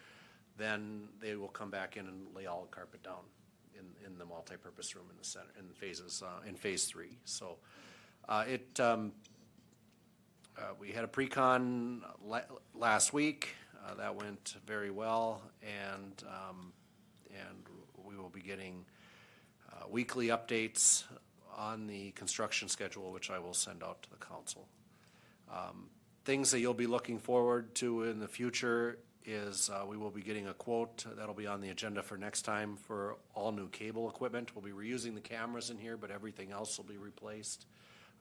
then 0.57 1.09
they 1.21 1.37
will 1.37 1.49
come 1.49 1.71
back 1.71 1.97
in 1.97 2.07
and 2.07 2.35
lay 2.35 2.47
all 2.47 2.63
the 2.63 2.75
carpet 2.75 3.03
down 3.03 3.21
in, 3.79 4.07
in 4.07 4.19
the 4.19 4.25
multipurpose 4.25 4.95
room 4.95 5.07
in 5.11 5.17
the 5.17 5.25
center, 5.25 5.49
in 5.59 5.69
phases, 5.75 6.23
uh, 6.25 6.47
in 6.49 6.55
phase 6.55 6.87
three. 6.87 7.19
So, 7.25 7.59
uh, 8.29 8.45
it, 8.47 8.79
um, 8.81 9.13
uh, 10.57 10.63
we 10.79 10.93
had 10.93 11.05
a 11.05 11.09
pre-con 11.09 12.03
la- 12.25 12.41
last 12.75 13.13
week. 13.13 13.55
Uh, 13.87 13.95
that 13.95 14.15
went 14.15 14.57
very 14.67 14.91
well, 14.91 15.41
and 15.63 16.23
um, 16.27 16.73
and 17.31 17.65
we 18.05 18.17
will 18.17 18.29
be 18.29 18.41
getting 18.41 18.85
uh, 19.73 19.85
weekly 19.89 20.29
updates 20.29 21.05
on 21.57 21.87
the 21.87 22.11
construction 22.11 22.69
schedule, 22.69 23.13
which 23.13 23.31
I 23.31 23.39
will 23.39 23.55
send 23.55 23.83
out 23.83 24.03
to 24.03 24.11
the 24.11 24.17
council. 24.17 24.69
Um, 25.51 25.91
things 26.25 26.51
that 26.51 26.61
you'll 26.61 26.75
be 26.75 26.87
looking 26.87 27.19
forward 27.19 27.75
to 27.77 28.05
in 28.05 28.21
the 28.21 28.29
future 28.29 28.99
is 29.29 29.69
uh, 29.69 29.85
we 29.87 29.99
will 29.99 30.11
be 30.11 30.23
getting 30.23 30.49
a 30.49 30.55
quote 30.55 31.05
that'll 31.17 31.35
be 31.35 31.47
on 31.47 31.61
the 31.61 31.69
agenda 31.69 32.03
for 32.03 32.17
next 32.17 32.43
time 32.43 32.77
for 32.77 33.17
all 33.35 33.53
new 33.53 33.69
cable 33.69 34.09
equipment. 34.09 34.57
We'll 34.57 34.65
be 34.65 34.71
reusing 34.71 35.15
the 35.15 35.21
cameras 35.21 35.69
in 35.69 35.77
here, 35.77 35.99
but 35.99 36.11
everything 36.11 36.51
else 36.51 36.79
will 36.79 36.87
be 36.87 36.97
replaced. 36.97 37.67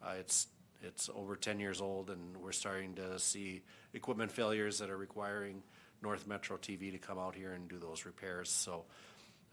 Uh, 0.05 0.15
it's 0.19 0.47
it's 0.83 1.09
over 1.15 1.35
10 1.35 1.59
years 1.59 1.81
old, 1.81 2.09
and 2.09 2.37
we're 2.37 2.51
starting 2.51 2.93
to 2.95 3.17
see 3.17 3.63
equipment 3.93 4.31
failures 4.31 4.77
that 4.79 4.89
are 4.89 4.97
requiring 4.97 5.63
North 6.03 6.27
Metro 6.27 6.57
TV 6.57 6.91
to 6.91 6.99
come 6.99 7.17
out 7.17 7.33
here 7.33 7.53
and 7.53 7.67
do 7.67 7.79
those 7.79 8.05
repairs. 8.05 8.49
So 8.49 8.83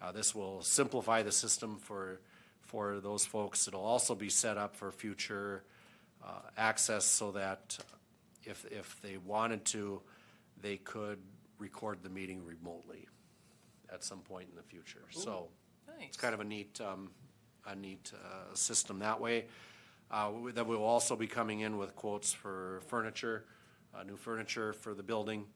uh, 0.03 0.13
this 0.13 0.35
will 0.35 0.61
simplify 0.61 1.23
the 1.23 1.33
system 1.33 1.79
for 1.79 2.21
for 2.63 2.99
those 2.99 3.25
folks. 3.25 3.69
It'll 3.69 3.85
also 3.85 4.17
be 4.17 4.29
set 4.29 4.59
up 4.59 4.75
for 4.75 4.91
future 4.91 5.63
uh, 6.25 6.41
access 6.57 7.05
so 7.05 7.31
that 7.33 7.79
if 8.43 8.67
if 8.73 9.01
they 9.03 9.19
wanted 9.19 9.65
to, 9.67 10.03
they 10.61 10.79
could 10.79 11.19
record 11.59 12.03
the 12.03 12.09
meeting 12.11 12.45
remotely 12.45 13.07
at 13.93 14.03
some 14.05 14.21
point 14.21 14.49
in 14.51 14.57
the 14.57 14.63
future. 14.63 15.05
So. 15.11 15.49
It's 16.09 16.17
kind 16.17 16.35
of 16.35 16.41
a 16.41 16.45
neat, 16.45 16.81
um, 16.81 17.11
a 17.67 17.75
neat, 17.77 18.13
uh, 18.15 18.55
system 18.55 18.99
that 19.01 19.21
way. 19.21 19.47
Uh, 20.11 20.33
we- 20.35 20.53
that 20.53 20.67
will 20.67 20.83
also 20.83 21.17
be 21.17 21.27
coming 21.27 21.61
in 21.61 21.77
with 21.79 21.95
quotes 21.95 22.33
for 22.33 22.81
furniture, 22.89 23.47
uh, 23.95 24.03
new 24.03 24.17
furniture 24.17 24.73
for 24.73 24.95
the 24.95 25.03
building, 25.03 25.47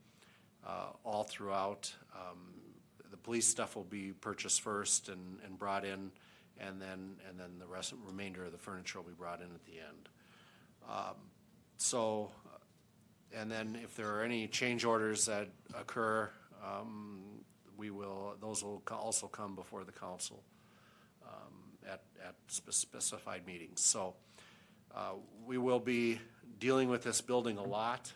uh, 0.64 0.92
all 1.04 1.24
throughout. 1.24 1.94
Um, 2.14 2.54
the 3.10 3.16
police 3.16 3.46
stuff 3.46 3.74
will 3.74 3.84
be 3.84 4.12
purchased 4.12 4.60
first 4.60 5.08
and, 5.08 5.40
and 5.44 5.58
brought 5.58 5.84
in, 5.84 6.12
and 6.58 6.80
then, 6.80 7.18
and 7.28 7.38
then 7.38 7.58
the 7.58 7.66
rest, 7.66 7.92
remainder 8.04 8.44
of 8.44 8.52
the 8.52 8.58
furniture 8.58 9.00
will 9.00 9.08
be 9.08 9.14
brought 9.14 9.40
in 9.40 9.52
at 9.54 9.64
the 9.64 9.80
end. 9.80 10.08
Um, 10.88 11.16
So, 11.80 12.32
and 13.36 13.50
then 13.50 13.78
if 13.82 13.94
there 13.96 14.14
are 14.14 14.22
any 14.22 14.46
change 14.46 14.84
orders 14.84 15.26
that 15.26 15.48
occur, 15.78 16.30
um, 16.64 17.20
we 17.76 17.90
will, 17.90 18.34
those 18.40 18.62
will 18.62 18.82
also 18.90 19.26
come 19.26 19.54
before 19.54 19.84
the 19.84 19.92
council 19.92 20.42
um, 21.26 21.52
at, 21.86 22.02
at 22.26 22.34
spe- 22.48 22.72
specified 22.72 23.46
meetings. 23.46 23.80
So 23.80 24.14
uh, 24.94 25.12
we 25.46 25.58
will 25.58 25.80
be 25.80 26.20
dealing 26.58 26.88
with 26.88 27.04
this 27.04 27.20
building 27.20 27.58
a 27.58 27.62
lot 27.62 28.12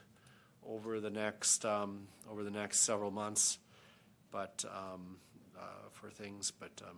over 0.66 1.00
the 1.00 1.10
next, 1.10 1.64
um, 1.64 2.08
over 2.30 2.42
the 2.42 2.50
next 2.50 2.80
several 2.80 3.10
months. 3.10 3.58
But 4.30 4.64
um, 4.68 5.18
uh, 5.56 5.90
for 5.92 6.08
things, 6.08 6.50
but 6.50 6.82
um, 6.88 6.96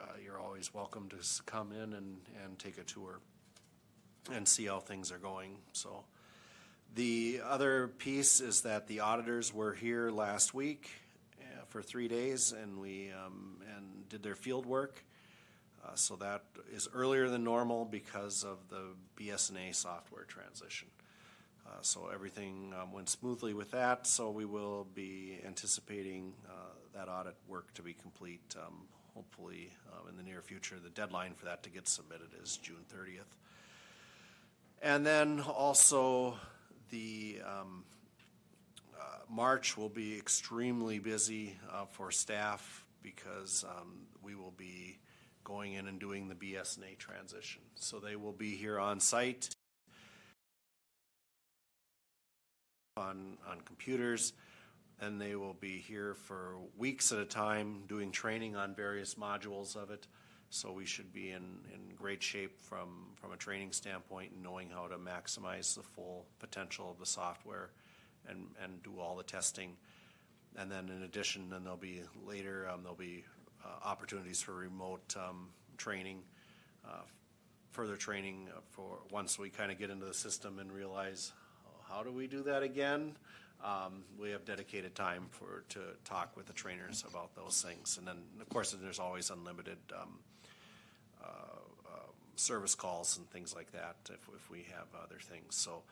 uh, 0.00 0.04
you're 0.24 0.38
always 0.38 0.72
welcome 0.72 1.08
to 1.08 1.16
come 1.44 1.72
in 1.72 1.92
and, 1.94 2.18
and 2.44 2.58
take 2.58 2.78
a 2.78 2.84
tour 2.84 3.18
and 4.32 4.46
see 4.46 4.66
how 4.66 4.78
things 4.78 5.10
are 5.10 5.18
going, 5.18 5.56
so. 5.72 6.04
The 6.96 7.40
other 7.48 7.86
piece 7.86 8.40
is 8.40 8.62
that 8.62 8.88
the 8.88 9.00
auditors 9.00 9.54
were 9.54 9.74
here 9.74 10.10
last 10.10 10.52
week 10.54 10.90
uh, 11.40 11.64
for 11.68 11.82
three 11.82 12.08
days, 12.08 12.50
and 12.50 12.80
we, 12.80 13.12
um, 13.12 13.58
and 13.76 14.08
did 14.08 14.24
their 14.24 14.34
field 14.34 14.66
work. 14.66 15.04
Uh, 15.84 15.94
So 15.94 16.16
that 16.16 16.42
is 16.74 16.88
earlier 16.92 17.28
than 17.28 17.44
normal 17.44 17.84
because 17.84 18.42
of 18.42 18.58
the 18.70 18.96
BS&A 19.16 19.72
software 19.72 20.24
transition. 20.24 20.88
Uh, 21.64 21.80
So 21.80 22.08
everything 22.12 22.74
um, 22.74 22.92
went 22.92 23.08
smoothly 23.08 23.54
with 23.54 23.70
that, 23.70 24.08
so 24.08 24.30
we 24.30 24.44
will 24.44 24.84
be 24.92 25.38
anticipating 25.46 26.34
uh, 26.48 26.52
that 26.92 27.08
audit 27.08 27.36
work 27.46 27.72
to 27.74 27.82
be 27.82 27.92
complete, 27.94 28.56
um, 28.58 28.88
hopefully 29.14 29.70
um, 29.92 30.08
in 30.08 30.16
the 30.16 30.24
near 30.24 30.42
future. 30.42 30.80
The 30.82 30.90
deadline 30.90 31.34
for 31.34 31.44
that 31.44 31.62
to 31.62 31.70
get 31.70 31.86
submitted 31.86 32.30
is 32.42 32.56
June 32.56 32.84
thirtieth. 32.88 33.36
And 34.82 35.06
then 35.06 35.40
also, 35.40 36.36
the 36.90 37.40
um, 37.46 37.84
uh, 38.98 39.18
March 39.28 39.76
will 39.76 39.88
be 39.88 40.16
extremely 40.16 40.98
busy 40.98 41.58
uh, 41.72 41.84
for 41.86 42.10
staff 42.10 42.84
because 43.02 43.64
um, 43.68 44.06
we 44.22 44.34
will 44.34 44.54
be 44.56 44.98
going 45.44 45.72
in 45.72 45.86
and 45.86 45.98
doing 45.98 46.28
the 46.28 46.34
BS&A 46.34 46.94
transition. 46.96 47.62
So 47.74 47.98
they 47.98 48.16
will 48.16 48.32
be 48.32 48.56
here 48.56 48.78
on 48.78 49.00
site 49.00 49.48
on, 52.96 53.38
on 53.48 53.60
computers, 53.62 54.32
and 55.00 55.20
they 55.20 55.34
will 55.34 55.54
be 55.54 55.78
here 55.78 56.14
for 56.14 56.56
weeks 56.76 57.12
at 57.12 57.18
a 57.18 57.24
time 57.24 57.84
doing 57.88 58.12
training 58.12 58.56
on 58.56 58.74
various 58.74 59.14
modules 59.14 59.74
of 59.76 59.90
it. 59.90 60.06
So 60.52 60.72
we 60.72 60.84
should 60.84 61.12
be 61.12 61.30
in, 61.30 61.44
in 61.72 61.94
great 61.96 62.22
shape 62.22 62.60
from, 62.60 62.88
from 63.20 63.32
a 63.32 63.36
training 63.36 63.70
standpoint 63.70 64.32
and 64.32 64.42
knowing 64.42 64.68
how 64.68 64.88
to 64.88 64.96
maximize 64.96 65.76
the 65.76 65.82
full 65.82 66.26
potential 66.40 66.90
of 66.90 66.98
the 66.98 67.06
software 67.06 67.70
and, 68.28 68.48
and 68.62 68.82
do 68.82 68.98
all 68.98 69.16
the 69.16 69.22
testing. 69.22 69.76
And 70.56 70.70
then 70.70 70.88
in 70.88 71.04
addition, 71.04 71.50
then 71.50 71.62
there'll 71.62 71.78
be 71.78 72.02
later, 72.26 72.68
um, 72.68 72.82
there'll 72.82 72.96
be 72.96 73.24
uh, 73.64 73.88
opportunities 73.88 74.42
for 74.42 74.52
remote 74.52 75.14
um, 75.16 75.50
training, 75.76 76.22
uh, 76.84 77.04
further 77.70 77.96
training 77.96 78.48
for, 78.70 78.98
once 79.12 79.38
we 79.38 79.50
kind 79.50 79.70
of 79.70 79.78
get 79.78 79.88
into 79.88 80.06
the 80.06 80.14
system 80.14 80.58
and 80.58 80.72
realize, 80.72 81.32
oh, 81.64 81.94
how 81.94 82.02
do 82.02 82.10
we 82.10 82.26
do 82.26 82.42
that 82.42 82.64
again? 82.64 83.16
Um, 83.62 84.02
We 84.18 84.30
have 84.30 84.44
dedicated 84.44 84.96
time 84.96 85.26
for, 85.30 85.64
to 85.68 85.80
talk 86.04 86.36
with 86.36 86.46
the 86.46 86.54
trainers 86.54 87.04
about 87.08 87.36
those 87.36 87.62
things. 87.62 87.98
And 87.98 88.06
then, 88.08 88.16
of 88.40 88.48
course, 88.48 88.72
there's 88.72 88.98
always 88.98 89.30
unlimited 89.30 89.78
uh, 89.94 90.02
um, 90.02 90.18
service 92.40 92.74
calls 92.74 93.18
and 93.18 93.28
things 93.30 93.54
like 93.54 93.72
that 93.72 93.96
if, 94.08 94.28
if 94.34 94.50
we 94.50 94.66
have 94.74 94.86
other 95.04 95.18
things. 95.20 95.56
So, 95.56 95.82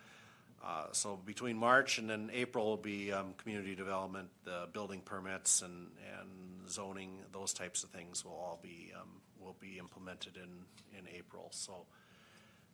uh, 0.64 0.86
so 0.92 1.18
between 1.24 1.56
March 1.56 1.98
and 1.98 2.08
then 2.10 2.30
April 2.32 2.66
will 2.66 2.76
be 2.76 3.12
um, 3.12 3.34
community 3.36 3.74
development, 3.74 4.28
the 4.44 4.68
building 4.72 5.00
permits 5.00 5.62
and, 5.62 5.88
and 6.18 6.68
zoning, 6.68 7.18
those 7.32 7.52
types 7.52 7.84
of 7.84 7.90
things 7.90 8.24
will 8.24 8.32
all 8.32 8.58
be, 8.62 8.92
um, 9.00 9.08
will 9.40 9.56
be 9.60 9.78
implemented 9.78 10.36
in, 10.36 10.98
in 10.98 11.06
April. 11.16 11.48
So 11.50 11.86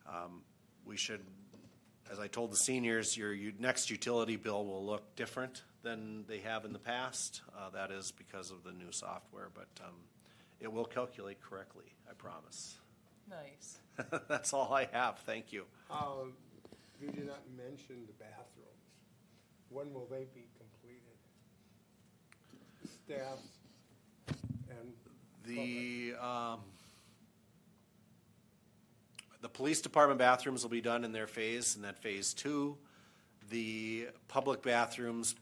um, 0.07 0.41
we 0.85 0.97
should, 0.97 1.21
as 2.11 2.19
I 2.19 2.27
told 2.27 2.51
the 2.51 2.57
seniors, 2.57 3.15
your, 3.15 3.33
your 3.33 3.53
next 3.59 3.89
utility 3.89 4.35
bill 4.35 4.65
will 4.65 4.85
look 4.85 5.15
different 5.15 5.63
than 5.83 6.25
they 6.27 6.39
have 6.39 6.65
in 6.65 6.73
the 6.73 6.79
past. 6.79 7.41
Uh, 7.55 7.69
That 7.69 7.91
is 7.91 8.11
because 8.11 8.51
of 8.51 8.63
the 8.63 8.71
new 8.71 8.91
software, 8.91 9.49
but 9.53 9.67
um, 9.83 9.93
it 10.59 10.71
will 10.71 10.85
calculate 10.85 11.41
correctly, 11.41 11.93
I 12.09 12.13
promise. 12.13 12.77
Nice. 13.29 13.79
That's 14.27 14.53
all 14.53 14.73
I 14.73 14.87
have, 14.91 15.19
thank 15.19 15.51
you. 15.53 15.65
Uh, 15.89 16.25
You 17.01 17.11
did 17.11 17.27
not 17.27 17.41
mention 17.57 18.05
the 18.07 18.13
bathrooms. 18.13 18.69
When 19.69 19.93
will 19.93 20.07
they 20.09 20.25
be 20.33 20.47
completed? 20.57 21.01
Staff 23.05 23.39
and. 24.69 24.93
The, 25.45 26.15
um, 26.19 26.59
the 29.41 29.49
police 29.49 29.81
department 29.81 30.17
bathrooms 30.17 30.63
will 30.63 30.71
be 30.71 30.81
done 30.81 31.03
in 31.03 31.11
their 31.11 31.27
phase, 31.27 31.75
in 31.75 31.83
that 31.83 31.99
phase 31.99 32.33
two. 32.33 32.77
The 33.51 34.07
public 34.27 34.63
bathrooms 34.63 35.35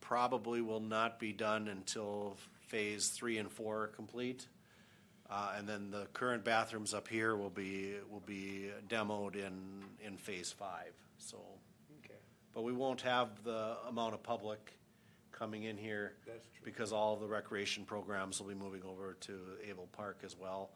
probably 0.00 0.60
will 0.60 0.80
not 0.80 1.18
be 1.18 1.32
done 1.32 1.66
until 1.68 2.36
phase 2.68 3.08
three 3.08 3.38
and 3.38 3.50
four 3.50 3.82
are 3.84 3.86
complete. 3.88 4.46
Uh, 5.30 5.52
and 5.56 5.68
then 5.68 5.90
the 5.90 6.06
current 6.12 6.44
bathrooms 6.44 6.92
up 6.92 7.06
here 7.06 7.36
will 7.36 7.50
be, 7.50 7.94
will 8.10 8.22
be 8.26 8.70
demoed 8.88 9.36
in, 9.36 9.84
in 10.04 10.16
phase 10.16 10.50
five, 10.50 10.92
so. 11.18 11.36
Okay, 12.04 12.18
But 12.52 12.62
we 12.62 12.72
won't 12.72 13.00
have 13.02 13.44
the 13.44 13.76
amount 13.88 14.14
of 14.14 14.22
public 14.24 14.72
coming 15.30 15.64
in 15.64 15.76
here. 15.76 16.14
That's 16.26 16.48
true. 16.48 16.64
Because 16.64 16.92
all 16.92 17.14
of 17.14 17.20
the 17.20 17.28
recreation 17.28 17.84
programs 17.84 18.40
will 18.40 18.48
be 18.48 18.54
moving 18.54 18.82
over 18.82 19.16
to 19.20 19.38
Able 19.68 19.88
Park 19.92 20.22
as 20.24 20.36
well 20.36 20.70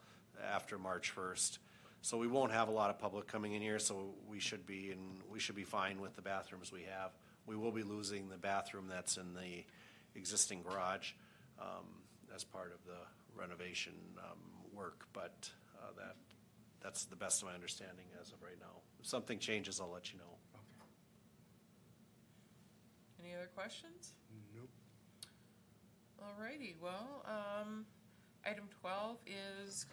after 0.51 0.77
March 0.77 1.09
first. 1.09 1.59
So 2.01 2.17
we 2.17 2.27
won't 2.27 2.51
have 2.51 2.67
a 2.67 2.71
lot 2.71 2.89
of 2.89 2.99
public 2.99 3.27
coming 3.27 3.53
in 3.53 3.61
here, 3.61 3.79
so 3.79 4.13
we 4.29 4.39
should 4.39 4.65
be, 4.65 4.91
in 4.91 4.99
we 5.29 5.39
should 5.39 5.55
be 5.55 5.63
fine 5.63 5.99
with 5.99 6.15
the 6.15 6.21
bathrooms 6.21 6.71
we 6.71 6.83
have. 6.83 7.11
We 7.45 7.55
will 7.55 7.71
be 7.71 7.83
losing 7.83 8.29
the 8.29 8.37
bathroom 8.37 8.87
that's 8.87 9.17
in 9.17 9.33
the 9.33 9.65
existing 10.15 10.61
garage, 10.61 11.11
um, 11.59 11.85
as 12.33 12.43
part 12.43 12.73
of 12.73 12.85
the 12.85 12.99
renovation, 13.35 13.93
um, 14.19 14.39
work, 14.73 15.05
but, 15.13 15.49
uh, 15.77 15.91
that, 15.97 16.15
that's 16.81 17.05
the 17.05 17.15
best 17.15 17.41
of 17.41 17.47
my 17.47 17.53
understanding 17.53 18.05
as 18.21 18.31
of 18.31 18.41
right 18.41 18.59
now. 18.59 18.81
If 18.99 19.07
something 19.07 19.39
changes, 19.39 19.79
I'll 19.81 19.91
let 19.91 20.11
you 20.11 20.19
know. 20.19 20.59
Any 23.23 23.33
other 23.33 23.49
questions? 23.55 24.13
nope. 24.55 24.69
Alrighty, 26.21 26.75
well, 26.81 27.25
um, 27.25 27.85
item 28.45 28.65
twelve 28.81 29.17
is 29.25 29.85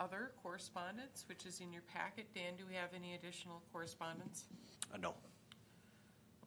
other 0.00 0.32
correspondence, 0.42 1.24
which 1.28 1.46
is 1.46 1.60
in 1.60 1.72
your 1.72 1.82
packet. 1.82 2.26
Dan, 2.34 2.56
do 2.56 2.64
we 2.68 2.74
have 2.74 2.90
any 2.94 3.14
additional 3.14 3.62
correspondence? 3.72 4.44
Uh, 4.92 4.98
no. 4.98 5.14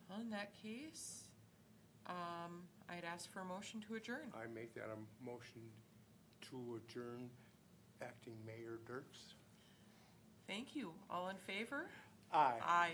Well, 0.09 0.19
in 0.19 0.29
that 0.31 0.51
case, 0.61 1.23
um, 2.07 2.63
I'd 2.89 3.05
ask 3.05 3.31
for 3.31 3.39
a 3.39 3.45
motion 3.45 3.81
to 3.87 3.95
adjourn. 3.95 4.31
I 4.35 4.47
make 4.53 4.73
that 4.75 4.89
a 4.91 5.25
motion 5.25 5.61
to 6.49 6.79
adjourn 6.79 7.29
acting 8.01 8.35
Mayor 8.45 8.79
Dircks. 8.87 9.35
Thank 10.47 10.75
you. 10.75 10.91
All 11.09 11.29
in 11.29 11.37
favor? 11.47 11.85
Aye. 12.31 12.59
Aye. 12.61 12.91